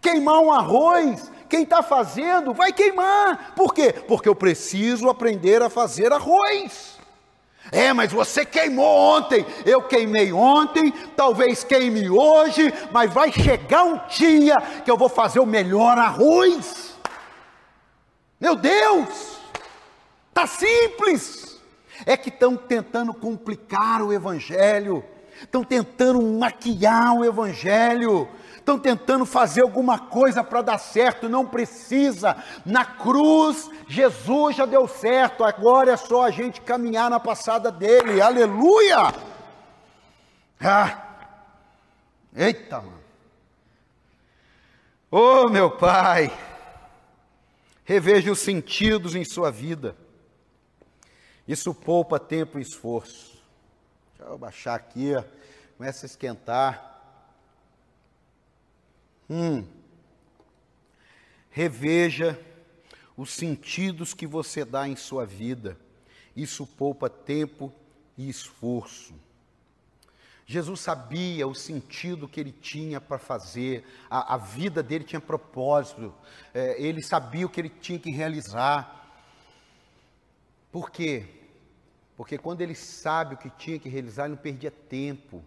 queimar 0.04 0.38
um 0.38 0.52
arroz, 0.52 1.32
quem 1.48 1.62
está 1.62 1.82
fazendo 1.82 2.52
vai 2.52 2.74
queimar. 2.74 3.54
Por 3.56 3.72
quê? 3.72 3.90
Porque 4.06 4.28
eu 4.28 4.34
preciso 4.34 5.08
aprender 5.08 5.62
a 5.62 5.70
fazer 5.70 6.12
arroz. 6.12 6.98
É, 7.72 7.90
mas 7.94 8.12
você 8.12 8.44
queimou 8.44 8.86
ontem, 8.86 9.46
eu 9.64 9.80
queimei 9.80 10.30
ontem, 10.30 10.92
talvez 11.16 11.64
queime 11.64 12.10
hoje, 12.10 12.70
mas 12.92 13.10
vai 13.10 13.32
chegar 13.32 13.84
um 13.84 13.98
dia 14.06 14.60
que 14.84 14.90
eu 14.90 14.98
vou 14.98 15.08
fazer 15.08 15.40
o 15.40 15.46
melhor 15.46 15.96
arroz. 15.96 16.94
Meu 18.38 18.54
Deus, 18.54 19.38
tá 20.34 20.46
simples. 20.46 21.58
É 22.04 22.18
que 22.18 22.28
estão 22.28 22.56
tentando 22.56 23.14
complicar 23.14 24.02
o 24.02 24.12
evangelho, 24.12 25.02
estão 25.42 25.64
tentando 25.64 26.22
maquiar 26.22 27.14
o 27.14 27.24
evangelho, 27.24 28.28
estão 28.56 28.78
tentando 28.78 29.26
fazer 29.26 29.62
alguma 29.62 29.98
coisa 29.98 30.42
para 30.42 30.62
dar 30.62 30.78
certo, 30.78 31.28
não 31.28 31.46
precisa. 31.46 32.36
Na 32.64 32.84
cruz, 32.84 33.70
Jesus 33.86 34.56
já 34.56 34.64
deu 34.64 34.88
certo, 34.88 35.44
agora 35.44 35.92
é 35.92 35.96
só 35.96 36.24
a 36.24 36.30
gente 36.30 36.60
caminhar 36.60 37.10
na 37.10 37.20
passada 37.20 37.70
dele, 37.70 38.20
aleluia! 38.20 39.12
Ah, 40.60 41.28
eita, 42.34 42.80
mano. 42.80 43.04
Oh, 45.10 45.48
meu 45.48 45.70
Pai, 45.70 46.32
reveja 47.84 48.32
os 48.32 48.40
sentidos 48.40 49.14
em 49.14 49.24
sua 49.24 49.50
vida, 49.50 49.94
isso 51.46 51.74
poupa 51.74 52.18
tempo 52.18 52.58
e 52.58 52.62
esforço. 52.62 53.33
Deixa 54.24 54.34
eu 54.34 54.38
baixar 54.38 54.74
aqui, 54.74 55.12
começa 55.76 56.06
a 56.06 56.08
esquentar. 56.08 56.98
Hum. 59.28 59.66
Reveja 61.50 62.40
os 63.18 63.30
sentidos 63.30 64.14
que 64.14 64.26
você 64.26 64.64
dá 64.64 64.88
em 64.88 64.96
sua 64.96 65.26
vida. 65.26 65.76
Isso 66.34 66.66
poupa 66.66 67.10
tempo 67.10 67.70
e 68.16 68.26
esforço. 68.26 69.14
Jesus 70.46 70.80
sabia 70.80 71.46
o 71.46 71.54
sentido 71.54 72.26
que 72.26 72.40
ele 72.40 72.52
tinha 72.52 73.02
para 73.02 73.18
fazer, 73.18 73.86
a, 74.08 74.36
a, 74.36 74.38
vida 74.38 74.82
dele 74.82 75.04
tinha 75.04 75.20
propósito, 75.20 76.14
é, 76.54 76.82
ele 76.82 77.02
sabia 77.02 77.44
o 77.44 77.50
que 77.50 77.60
ele 77.60 77.68
tinha 77.68 77.98
que 77.98 78.10
realizar. 78.10 79.22
Por 80.72 80.90
quê? 80.90 81.43
Porque 82.16 82.38
quando 82.38 82.60
ele 82.60 82.74
sabe 82.74 83.34
o 83.34 83.38
que 83.38 83.50
tinha 83.50 83.78
que 83.78 83.88
realizar, 83.88 84.24
ele 84.24 84.34
não 84.34 84.42
perdia 84.42 84.70
tempo. 84.70 85.42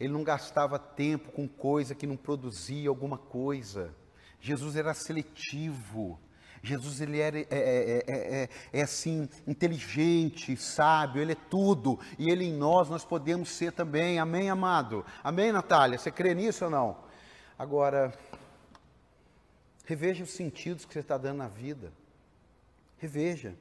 Ele 0.00 0.12
não 0.12 0.24
gastava 0.24 0.78
tempo 0.78 1.30
com 1.30 1.46
coisa 1.46 1.94
que 1.94 2.06
não 2.06 2.16
produzia 2.16 2.88
alguma 2.88 3.16
coisa. 3.16 3.94
Jesus 4.40 4.74
era 4.74 4.92
seletivo. 4.94 6.18
Jesus 6.62 7.00
ele 7.00 7.18
era 7.18 7.38
é, 7.38 7.46
é, 7.50 8.04
é, 8.06 8.48
é, 8.72 8.82
assim 8.82 9.28
inteligente, 9.46 10.56
sábio, 10.56 11.20
ele 11.20 11.32
é 11.32 11.36
tudo 11.50 11.98
e 12.16 12.30
ele 12.30 12.44
em 12.44 12.52
nós 12.52 12.88
nós 12.88 13.04
podemos 13.04 13.48
ser 13.48 13.72
também. 13.72 14.20
Amém, 14.20 14.48
amado. 14.48 15.04
Amém, 15.24 15.50
Natália. 15.50 15.98
Você 15.98 16.10
crê 16.10 16.34
nisso 16.34 16.64
ou 16.64 16.70
não? 16.70 16.96
Agora 17.58 18.12
reveja 19.84 20.22
os 20.22 20.30
sentidos 20.30 20.84
que 20.84 20.92
você 20.92 21.00
está 21.00 21.18
dando 21.18 21.38
na 21.38 21.48
vida. 21.48 21.92
Reveja. 22.98 23.54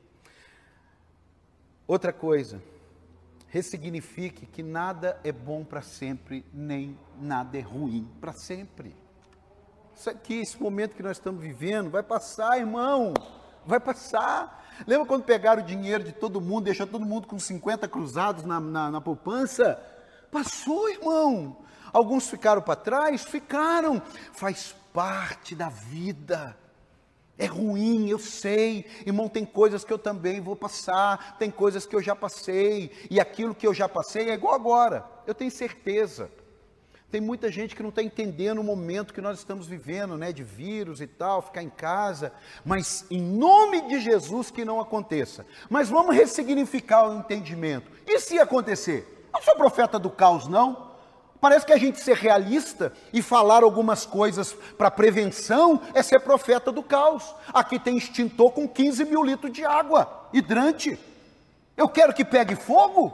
Outra 1.91 2.13
coisa, 2.13 2.63
ressignifique 3.49 4.45
que 4.45 4.63
nada 4.63 5.19
é 5.25 5.31
bom 5.33 5.61
para 5.61 5.81
sempre, 5.81 6.45
nem 6.53 6.97
nada 7.19 7.57
é 7.57 7.59
ruim 7.59 8.09
para 8.21 8.31
sempre. 8.31 8.95
Isso 9.93 10.09
aqui, 10.09 10.39
esse 10.39 10.57
momento 10.57 10.95
que 10.95 11.03
nós 11.03 11.17
estamos 11.17 11.41
vivendo, 11.41 11.89
vai 11.89 12.01
passar, 12.01 12.57
irmão, 12.57 13.13
vai 13.65 13.77
passar. 13.77 14.63
Lembra 14.87 15.05
quando 15.05 15.25
pegaram 15.25 15.61
o 15.61 15.65
dinheiro 15.65 16.01
de 16.01 16.13
todo 16.13 16.39
mundo, 16.39 16.63
deixou 16.63 16.87
todo 16.87 17.05
mundo 17.05 17.27
com 17.27 17.37
50 17.37 17.85
cruzados 17.89 18.45
na, 18.45 18.57
na, 18.57 18.89
na 18.89 19.01
poupança? 19.01 19.77
Passou, 20.31 20.87
irmão. 20.87 21.57
Alguns 21.91 22.29
ficaram 22.29 22.61
para 22.61 22.77
trás? 22.77 23.25
Ficaram. 23.25 24.01
Faz 24.31 24.73
parte 24.93 25.53
da 25.53 25.67
vida. 25.67 26.57
É 27.37 27.45
ruim, 27.45 28.09
eu 28.09 28.19
sei, 28.19 28.85
irmão. 29.05 29.27
Tem 29.27 29.45
coisas 29.45 29.83
que 29.83 29.91
eu 29.91 29.97
também 29.97 30.39
vou 30.39 30.55
passar, 30.55 31.37
tem 31.37 31.49
coisas 31.49 31.85
que 31.85 31.95
eu 31.95 32.01
já 32.01 32.15
passei, 32.15 32.91
e 33.09 33.19
aquilo 33.19 33.55
que 33.55 33.65
eu 33.65 33.73
já 33.73 33.89
passei 33.89 34.29
é 34.29 34.33
igual 34.33 34.53
agora, 34.53 35.05
eu 35.25 35.33
tenho 35.33 35.49
certeza. 35.49 36.29
Tem 37.11 37.19
muita 37.19 37.51
gente 37.51 37.75
que 37.75 37.83
não 37.83 37.89
está 37.89 38.01
entendendo 38.01 38.59
o 38.59 38.63
momento 38.63 39.13
que 39.13 39.19
nós 39.19 39.37
estamos 39.37 39.67
vivendo, 39.67 40.17
né, 40.17 40.31
de 40.31 40.43
vírus 40.43 41.01
e 41.01 41.07
tal, 41.07 41.41
ficar 41.41 41.61
em 41.61 41.69
casa, 41.69 42.31
mas 42.63 43.05
em 43.11 43.21
nome 43.21 43.81
de 43.81 43.99
Jesus 43.99 44.49
que 44.49 44.63
não 44.63 44.79
aconteça. 44.79 45.45
Mas 45.69 45.89
vamos 45.89 46.15
ressignificar 46.15 47.09
o 47.09 47.17
entendimento. 47.17 47.91
E 48.07 48.17
se 48.19 48.39
acontecer? 48.39 49.27
Eu 49.33 49.39
não 49.39 49.41
sou 49.41 49.55
profeta 49.57 49.99
do 49.99 50.09
caos, 50.09 50.47
não. 50.47 50.90
Parece 51.41 51.65
que 51.65 51.73
a 51.73 51.77
gente 51.77 51.99
ser 51.99 52.15
realista 52.15 52.93
e 53.11 53.19
falar 53.19 53.63
algumas 53.63 54.05
coisas 54.05 54.53
para 54.77 54.91
prevenção 54.91 55.81
é 55.91 56.03
ser 56.03 56.19
profeta 56.19 56.71
do 56.71 56.83
caos. 56.83 57.33
Aqui 57.51 57.79
tem 57.79 57.97
extintor 57.97 58.51
com 58.51 58.67
15 58.67 59.03
mil 59.05 59.23
litros 59.23 59.51
de 59.51 59.65
água, 59.65 60.29
hidrante. 60.31 60.99
Eu 61.75 61.89
quero 61.89 62.13
que 62.13 62.23
pegue 62.23 62.55
fogo? 62.55 63.11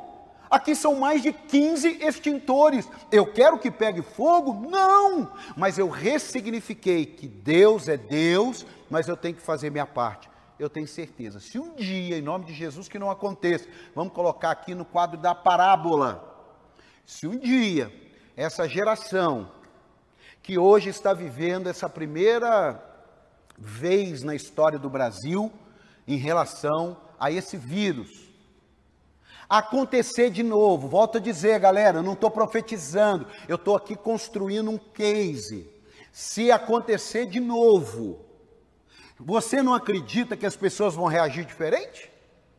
Aqui 0.52 0.76
são 0.76 0.96
mais 0.96 1.22
de 1.22 1.32
15 1.32 2.04
extintores. 2.04 2.90
Eu 3.10 3.32
quero 3.32 3.58
que 3.58 3.72
pegue 3.72 4.02
fogo? 4.02 4.70
Não! 4.70 5.32
Mas 5.56 5.78
eu 5.78 5.88
ressignifiquei 5.88 7.06
que 7.06 7.30
Deus 7.30 7.88
é 7.88 7.96
Deus, 7.96 8.66
mas 8.90 9.08
eu 9.08 9.16
tenho 9.16 9.36
que 9.36 9.42
fazer 9.42 9.70
minha 9.70 9.86
parte. 9.86 10.30
Eu 10.60 10.70
tenho 10.70 10.88
certeza. 10.88 11.40
Se 11.40 11.58
um 11.58 11.76
dia, 11.76 12.18
em 12.18 12.22
nome 12.22 12.44
de 12.44 12.54
Jesus, 12.54 12.90
que 12.90 13.00
não 13.00 13.10
aconteça, 13.10 13.70
vamos 13.96 14.12
colocar 14.12 14.52
aqui 14.52 14.76
no 14.76 14.84
quadro 14.84 15.18
da 15.18 15.34
parábola. 15.34 16.36
Se 17.06 17.26
um 17.26 17.38
dia 17.38 18.06
essa 18.38 18.70
geração 18.70 19.52
que 20.44 20.60
hoje 20.60 20.90
está 20.90 21.12
vivendo 21.12 21.68
essa 21.68 21.90
primeira 21.90 22.82
vez 23.58 24.22
na 24.22 24.36
história 24.36 24.78
do 24.78 24.90
Brasil 24.90 25.52
em 26.08 26.18
relação 26.18 26.96
a 27.20 27.32
esse 27.32 27.58
vírus. 27.58 28.28
Acontecer 29.50 30.30
de 30.30 30.44
novo, 30.44 30.88
volto 30.88 31.18
a 31.18 31.22
dizer, 31.22 31.60
galera, 31.60 32.04
não 32.04 32.14
estou 32.14 32.30
profetizando, 32.30 33.28
eu 33.48 33.56
estou 33.56 33.76
aqui 33.76 33.96
construindo 33.96 34.70
um 34.70 34.78
case. 34.78 35.68
Se 36.12 36.52
acontecer 36.52 37.26
de 37.26 37.40
novo, 37.40 38.24
você 39.20 39.64
não 39.64 39.74
acredita 39.74 40.38
que 40.38 40.46
as 40.46 40.56
pessoas 40.56 40.94
vão 40.94 41.06
reagir 41.08 41.44
diferente? 41.44 42.12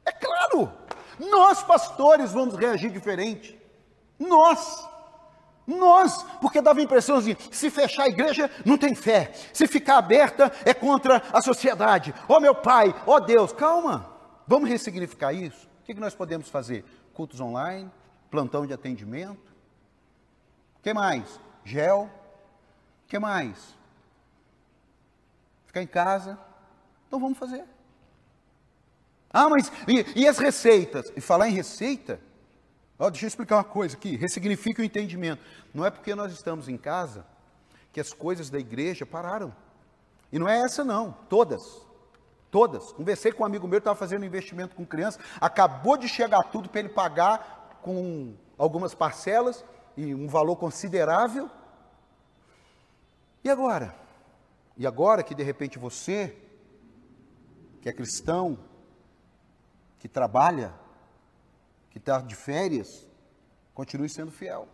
É 0.05 0.11
claro, 0.11 0.73
nós 1.19 1.63
pastores 1.63 2.33
vamos 2.33 2.57
reagir 2.57 2.91
diferente. 2.91 3.57
Nós. 4.19 4.89
Nós, 5.69 6.23
porque 6.41 6.63
dava 6.63 6.81
a 6.81 6.83
impressão 6.83 7.17
assim: 7.17 7.37
se 7.53 7.69
fechar 7.69 8.05
a 8.05 8.09
igreja, 8.09 8.51
não 8.65 8.79
tem 8.79 8.95
fé. 8.95 9.31
Se 9.53 9.67
ficar 9.67 9.99
aberta, 9.99 10.51
é 10.65 10.73
contra 10.73 11.23
a 11.31 11.43
sociedade. 11.43 12.15
Ó 12.27 12.39
oh, 12.39 12.41
meu 12.41 12.55
pai, 12.55 12.95
ó 13.07 13.17
oh, 13.17 13.21
Deus, 13.21 13.53
calma. 13.53 14.11
Vamos 14.47 14.71
ressignificar 14.71 15.35
isso? 15.35 15.69
O 15.83 15.85
que 15.85 15.93
nós 15.95 16.15
podemos 16.15 16.49
fazer? 16.49 16.87
Cultos 17.13 17.39
online, 17.39 17.91
plantão 18.31 18.67
de 18.67 18.73
atendimento. 18.73 19.53
O 20.79 20.83
que 20.83 20.95
mais? 20.95 21.39
Gel. 21.63 22.11
O 23.05 23.09
que 23.09 23.19
mais? 23.19 23.77
Ficar 25.67 25.83
em 25.83 25.87
casa. 25.87 26.39
Então 27.07 27.21
vamos 27.21 27.37
fazer. 27.37 27.65
Ah, 29.31 29.51
mas 29.51 29.71
e, 29.87 30.23
e 30.23 30.27
as 30.27 30.39
receitas? 30.39 31.13
E 31.15 31.21
falar 31.21 31.51
em 31.51 31.53
receita, 31.53 32.19
Oh, 32.99 33.11
deixa 33.11 33.27
eu 33.27 33.29
explicar 33.29 33.57
uma 33.57 33.65
coisa 33.65 33.97
aqui, 33.97 34.17
ressignifica 34.17 34.83
o 34.83 34.85
entendimento. 34.85 35.41
Não 35.73 35.85
é 35.85 35.91
porque 35.91 36.15
nós 36.15 36.33
estamos 36.33 36.69
em 36.69 36.77
casa 36.77 37.25
que 37.93 38.01
as 38.01 38.13
coisas 38.13 38.51
da 38.51 38.59
igreja 38.59 39.07
pararam. 39.07 39.55
E 40.33 40.39
não 40.39 40.49
é 40.49 40.59
essa 40.59 40.85
não, 40.85 41.13
todas. 41.29 41.87
Todas. 42.51 42.93
Conversei 42.93 43.31
com 43.31 43.45
um 43.45 43.47
amigo 43.47 43.69
meu 43.69 43.79
que 43.79 43.83
estava 43.83 43.99
fazendo 43.99 44.25
investimento 44.25 44.75
com 44.75 44.85
criança, 44.85 45.21
acabou 45.41 45.97
de 45.97 46.09
chegar 46.09 46.43
tudo 46.45 46.69
para 46.69 46.81
ele 46.81 46.89
pagar 46.89 47.79
com 47.83 48.35
algumas 48.57 48.95
parcelas 48.95 49.65
e 49.97 50.15
um 50.15 50.27
valor 50.27 50.57
considerável. 50.57 51.49
E 53.45 53.49
agora? 53.49 53.95
E 54.77 54.87
agora 54.87 55.23
que 55.23 55.35
de 55.35 55.43
repente 55.43 55.79
você, 55.79 56.37
que 57.81 57.89
é 57.89 57.93
cristão, 57.93 58.59
que 59.99 60.09
trabalha, 60.09 60.73
que 61.99 62.03
está 62.03 62.21
de 62.21 62.35
férias, 62.35 63.07
continue 63.75 64.09
sendo 64.09 64.31
fiel. 64.31 64.69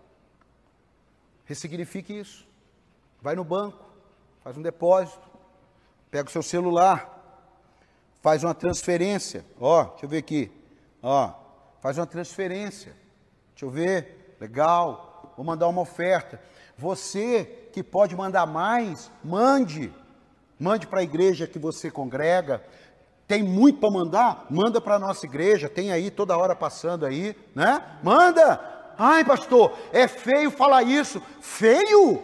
Ressignifique 1.46 2.12
isso. 2.12 2.46
Vai 3.20 3.34
no 3.34 3.44
banco, 3.44 3.82
faz 4.42 4.56
um 4.56 4.62
depósito, 4.62 5.26
pega 6.10 6.28
o 6.28 6.32
seu 6.32 6.42
celular, 6.42 7.10
faz 8.20 8.44
uma 8.44 8.54
transferência. 8.54 9.44
Ó, 9.58 9.84
deixa 9.84 10.04
eu 10.04 10.08
ver 10.08 10.18
aqui. 10.18 10.52
Ó, 11.02 11.32
faz 11.80 11.98
uma 11.98 12.06
transferência. 12.06 12.94
Deixa 13.52 13.64
eu 13.64 13.70
ver. 13.70 14.36
Legal. 14.40 15.32
Vou 15.36 15.44
mandar 15.44 15.68
uma 15.68 15.80
oferta. 15.80 16.40
Você 16.76 17.68
que 17.72 17.82
pode 17.82 18.14
mandar 18.14 18.46
mais, 18.46 19.10
mande. 19.22 19.92
Mande 20.58 20.86
para 20.86 21.00
a 21.00 21.02
igreja 21.04 21.46
que 21.46 21.58
você 21.58 21.90
congrega. 21.90 22.62
Tem 23.26 23.42
muito 23.42 23.78
para 23.80 23.90
mandar? 23.90 24.46
Manda 24.50 24.80
para 24.80 24.96
a 24.96 24.98
nossa 24.98 25.24
igreja, 25.24 25.68
tem 25.68 25.90
aí 25.90 26.10
toda 26.10 26.36
hora 26.36 26.54
passando 26.54 27.06
aí, 27.06 27.36
né? 27.54 27.82
Manda! 28.02 28.60
Ai, 28.98 29.24
pastor, 29.24 29.72
é 29.92 30.06
feio 30.06 30.50
falar 30.50 30.82
isso. 30.82 31.20
Feio? 31.40 32.22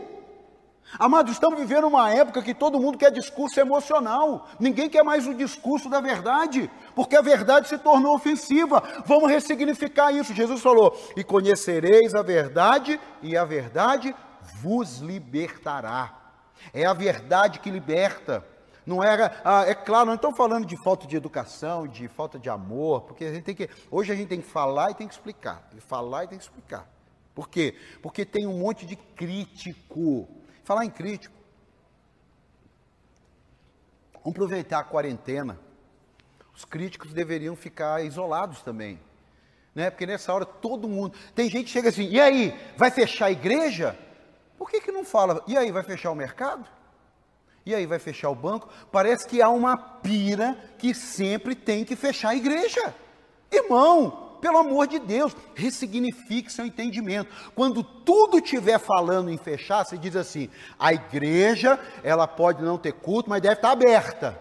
Amados, 0.98 1.32
estamos 1.32 1.58
vivendo 1.58 1.86
uma 1.86 2.10
época 2.12 2.42
que 2.42 2.52
todo 2.52 2.80
mundo 2.80 2.98
quer 2.98 3.12
discurso 3.12 3.60
emocional. 3.60 4.48
Ninguém 4.58 4.88
quer 4.88 5.04
mais 5.04 5.26
o 5.26 5.34
discurso 5.34 5.88
da 5.88 6.00
verdade, 6.00 6.68
porque 6.96 7.16
a 7.16 7.22
verdade 7.22 7.68
se 7.68 7.78
tornou 7.78 8.14
ofensiva. 8.14 8.82
Vamos 9.06 9.30
ressignificar 9.30 10.10
isso. 10.10 10.34
Jesus 10.34 10.60
falou: 10.60 10.96
"E 11.16 11.22
conhecereis 11.22 12.14
a 12.14 12.22
verdade, 12.22 13.00
e 13.22 13.36
a 13.36 13.44
verdade 13.44 14.14
vos 14.60 14.98
libertará". 14.98 16.12
É 16.74 16.84
a 16.84 16.92
verdade 16.92 17.60
que 17.60 17.70
liberta. 17.70 18.44
Não 18.90 19.04
era, 19.04 19.40
ah, 19.44 19.62
é 19.68 19.72
claro, 19.72 20.06
não 20.06 20.16
estou 20.16 20.32
falando 20.32 20.66
de 20.66 20.76
falta 20.76 21.06
de 21.06 21.16
educação, 21.16 21.86
de 21.86 22.08
falta 22.08 22.40
de 22.40 22.50
amor, 22.50 23.02
porque 23.02 23.24
a 23.24 23.32
gente 23.32 23.44
tem 23.44 23.54
que, 23.54 23.70
hoje 23.88 24.10
a 24.10 24.16
gente 24.16 24.26
tem 24.26 24.40
que 24.40 24.48
falar 24.48 24.90
e 24.90 24.94
tem 24.94 25.06
que 25.06 25.14
explicar, 25.14 25.68
que 25.70 25.80
falar 25.80 26.24
e 26.24 26.26
tem 26.26 26.36
que 26.36 26.42
explicar. 26.42 26.90
Por 27.32 27.48
quê? 27.48 27.76
Porque 28.02 28.24
tem 28.24 28.48
um 28.48 28.58
monte 28.58 28.84
de 28.84 28.96
crítico. 28.96 30.28
Falar 30.64 30.84
em 30.84 30.90
crítico. 30.90 31.32
Vamos 34.14 34.30
aproveitar 34.30 34.80
a 34.80 34.84
quarentena. 34.84 35.56
Os 36.52 36.64
críticos 36.64 37.12
deveriam 37.12 37.54
ficar 37.54 38.04
isolados 38.04 38.60
também. 38.60 38.98
Né? 39.72 39.88
Porque 39.88 40.04
nessa 40.04 40.34
hora 40.34 40.44
todo 40.44 40.88
mundo. 40.88 41.16
Tem 41.32 41.48
gente 41.48 41.66
que 41.66 41.70
chega 41.70 41.90
assim, 41.90 42.08
e 42.08 42.20
aí, 42.20 42.60
vai 42.76 42.90
fechar 42.90 43.26
a 43.26 43.30
igreja? 43.30 43.96
Por 44.58 44.68
que, 44.68 44.80
que 44.80 44.90
não 44.90 45.04
fala, 45.04 45.44
e 45.46 45.56
aí, 45.56 45.70
vai 45.70 45.84
fechar 45.84 46.10
o 46.10 46.16
mercado? 46.16 46.79
E 47.70 47.74
aí 47.74 47.86
vai 47.86 48.00
fechar 48.00 48.28
o 48.30 48.34
banco? 48.34 48.68
Parece 48.90 49.24
que 49.24 49.40
há 49.40 49.48
uma 49.48 49.76
pira 49.76 50.58
que 50.76 50.92
sempre 50.92 51.54
tem 51.54 51.84
que 51.84 51.94
fechar 51.94 52.30
a 52.30 52.34
igreja. 52.34 52.92
Irmão, 53.48 54.38
pelo 54.40 54.58
amor 54.58 54.88
de 54.88 54.98
Deus, 54.98 55.36
ressignifique 55.54 56.52
seu 56.52 56.66
entendimento. 56.66 57.30
Quando 57.54 57.84
tudo 57.84 58.38
estiver 58.38 58.80
falando 58.80 59.30
em 59.30 59.38
fechar, 59.38 59.84
você 59.84 59.96
diz 59.96 60.16
assim: 60.16 60.50
a 60.76 60.92
igreja, 60.92 61.78
ela 62.02 62.26
pode 62.26 62.60
não 62.60 62.76
ter 62.76 62.92
culto, 62.92 63.30
mas 63.30 63.40
deve 63.40 63.54
estar 63.54 63.70
aberta 63.70 64.36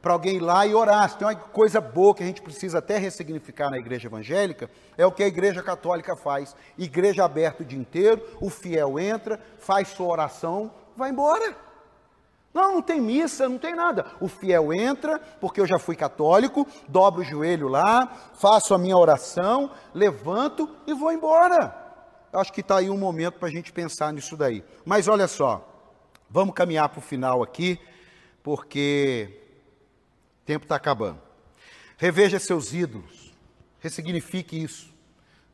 para 0.00 0.12
alguém 0.12 0.38
ir 0.38 0.40
lá 0.40 0.66
e 0.66 0.74
orar. 0.74 1.08
Se 1.08 1.18
tem 1.18 1.28
uma 1.28 1.36
coisa 1.36 1.80
boa 1.80 2.12
que 2.16 2.24
a 2.24 2.26
gente 2.26 2.42
precisa 2.42 2.78
até 2.78 2.98
ressignificar 2.98 3.70
na 3.70 3.78
igreja 3.78 4.08
evangélica, 4.08 4.68
é 4.98 5.06
o 5.06 5.12
que 5.12 5.22
a 5.22 5.28
igreja 5.28 5.62
católica 5.62 6.16
faz. 6.16 6.56
Igreja 6.76 7.24
aberta 7.24 7.62
o 7.62 7.66
dia 7.66 7.78
inteiro, 7.78 8.20
o 8.40 8.50
fiel 8.50 8.98
entra, 8.98 9.38
faz 9.58 9.86
sua 9.86 10.08
oração, 10.08 10.72
vai 10.96 11.10
embora. 11.10 11.70
Não, 12.52 12.74
não 12.74 12.82
tem 12.82 13.00
missa, 13.00 13.48
não 13.48 13.58
tem 13.58 13.74
nada. 13.74 14.06
O 14.20 14.28
fiel 14.28 14.72
entra, 14.72 15.18
porque 15.40 15.60
eu 15.60 15.66
já 15.66 15.78
fui 15.78 15.96
católico, 15.96 16.66
dobro 16.86 17.22
o 17.22 17.24
joelho 17.24 17.68
lá, 17.68 18.06
faço 18.34 18.74
a 18.74 18.78
minha 18.78 18.96
oração, 18.96 19.70
levanto 19.94 20.68
e 20.86 20.92
vou 20.92 21.10
embora. 21.10 21.74
Acho 22.32 22.52
que 22.52 22.60
está 22.60 22.78
aí 22.78 22.90
um 22.90 22.98
momento 22.98 23.38
para 23.38 23.48
a 23.48 23.50
gente 23.50 23.72
pensar 23.72 24.12
nisso 24.12 24.36
daí. 24.36 24.62
Mas 24.84 25.08
olha 25.08 25.26
só, 25.26 25.66
vamos 26.28 26.54
caminhar 26.54 26.88
para 26.90 26.98
o 26.98 27.02
final 27.02 27.42
aqui, 27.42 27.78
porque 28.42 29.40
o 30.42 30.46
tempo 30.46 30.64
está 30.64 30.76
acabando. 30.76 31.20
Reveja 31.96 32.38
seus 32.38 32.74
ídolos, 32.74 33.32
ressignifique 33.80 34.62
isso. 34.62 34.92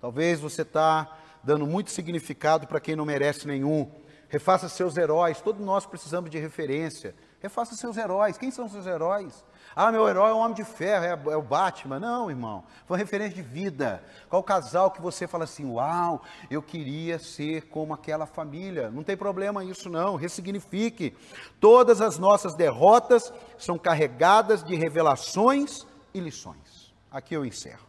Talvez 0.00 0.40
você 0.40 0.62
está 0.62 1.16
dando 1.44 1.66
muito 1.66 1.90
significado 1.90 2.66
para 2.66 2.80
quem 2.80 2.96
não 2.96 3.04
merece 3.04 3.46
nenhum 3.46 3.90
refaça 4.28 4.68
seus 4.68 4.96
heróis, 4.96 5.40
todos 5.40 5.64
nós 5.64 5.86
precisamos 5.86 6.30
de 6.30 6.38
referência. 6.38 7.14
Refaça 7.40 7.76
seus 7.76 7.96
heróis. 7.96 8.36
Quem 8.36 8.50
são 8.50 8.68
seus 8.68 8.84
heróis? 8.84 9.44
Ah, 9.74 9.92
meu 9.92 10.08
herói 10.08 10.30
é 10.30 10.34
um 10.34 10.38
homem 10.38 10.54
de 10.54 10.64
ferro, 10.64 11.04
é, 11.04 11.32
é, 11.32 11.36
o 11.36 11.42
Batman. 11.42 12.00
Não, 12.00 12.28
irmão. 12.28 12.64
Foi 12.84 12.96
uma 12.96 12.98
referência 12.98 13.36
de 13.36 13.42
vida. 13.42 14.02
Qual 14.28 14.42
casal 14.42 14.90
que 14.90 15.00
você 15.00 15.28
fala 15.28 15.44
assim, 15.44 15.64
uau, 15.70 16.20
eu 16.50 16.60
queria 16.60 17.18
ser 17.18 17.68
como 17.68 17.94
aquela 17.94 18.26
família. 18.26 18.90
Não 18.90 19.04
tem 19.04 19.16
problema 19.16 19.64
isso, 19.64 19.88
não. 19.88 20.16
Ressignifique. 20.16 21.16
Todas 21.60 22.00
as 22.00 22.18
nossas 22.18 22.56
derrotas 22.56 23.32
são 23.56 23.78
carregadas 23.78 24.64
de 24.64 24.74
revelações 24.74 25.86
e 26.12 26.18
lições. 26.18 26.92
Aqui 27.08 27.34
eu 27.34 27.46
encerro. 27.46 27.86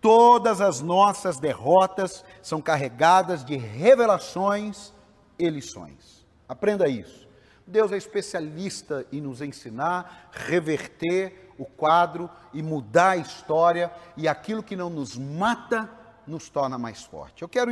Todas 0.00 0.60
as 0.60 0.80
nossas 0.80 1.38
derrotas 1.38 2.24
são 2.42 2.60
carregadas 2.60 3.44
de 3.44 3.56
revelações 3.56 4.92
e 5.38 5.48
lições. 5.48 6.26
Aprenda 6.48 6.88
isso. 6.88 7.26
Deus 7.66 7.90
é 7.90 7.96
especialista 7.96 9.06
em 9.12 9.20
nos 9.20 9.40
ensinar, 9.42 10.30
reverter 10.30 11.52
o 11.58 11.64
quadro 11.64 12.30
e 12.52 12.62
mudar 12.62 13.10
a 13.10 13.16
história, 13.16 13.90
e 14.16 14.28
aquilo 14.28 14.62
que 14.62 14.76
não 14.76 14.88
nos 14.88 15.16
mata 15.16 15.90
nos 16.26 16.48
torna 16.48 16.78
mais 16.78 17.02
forte. 17.02 17.42
Eu 17.42 17.48
quero 17.48 17.64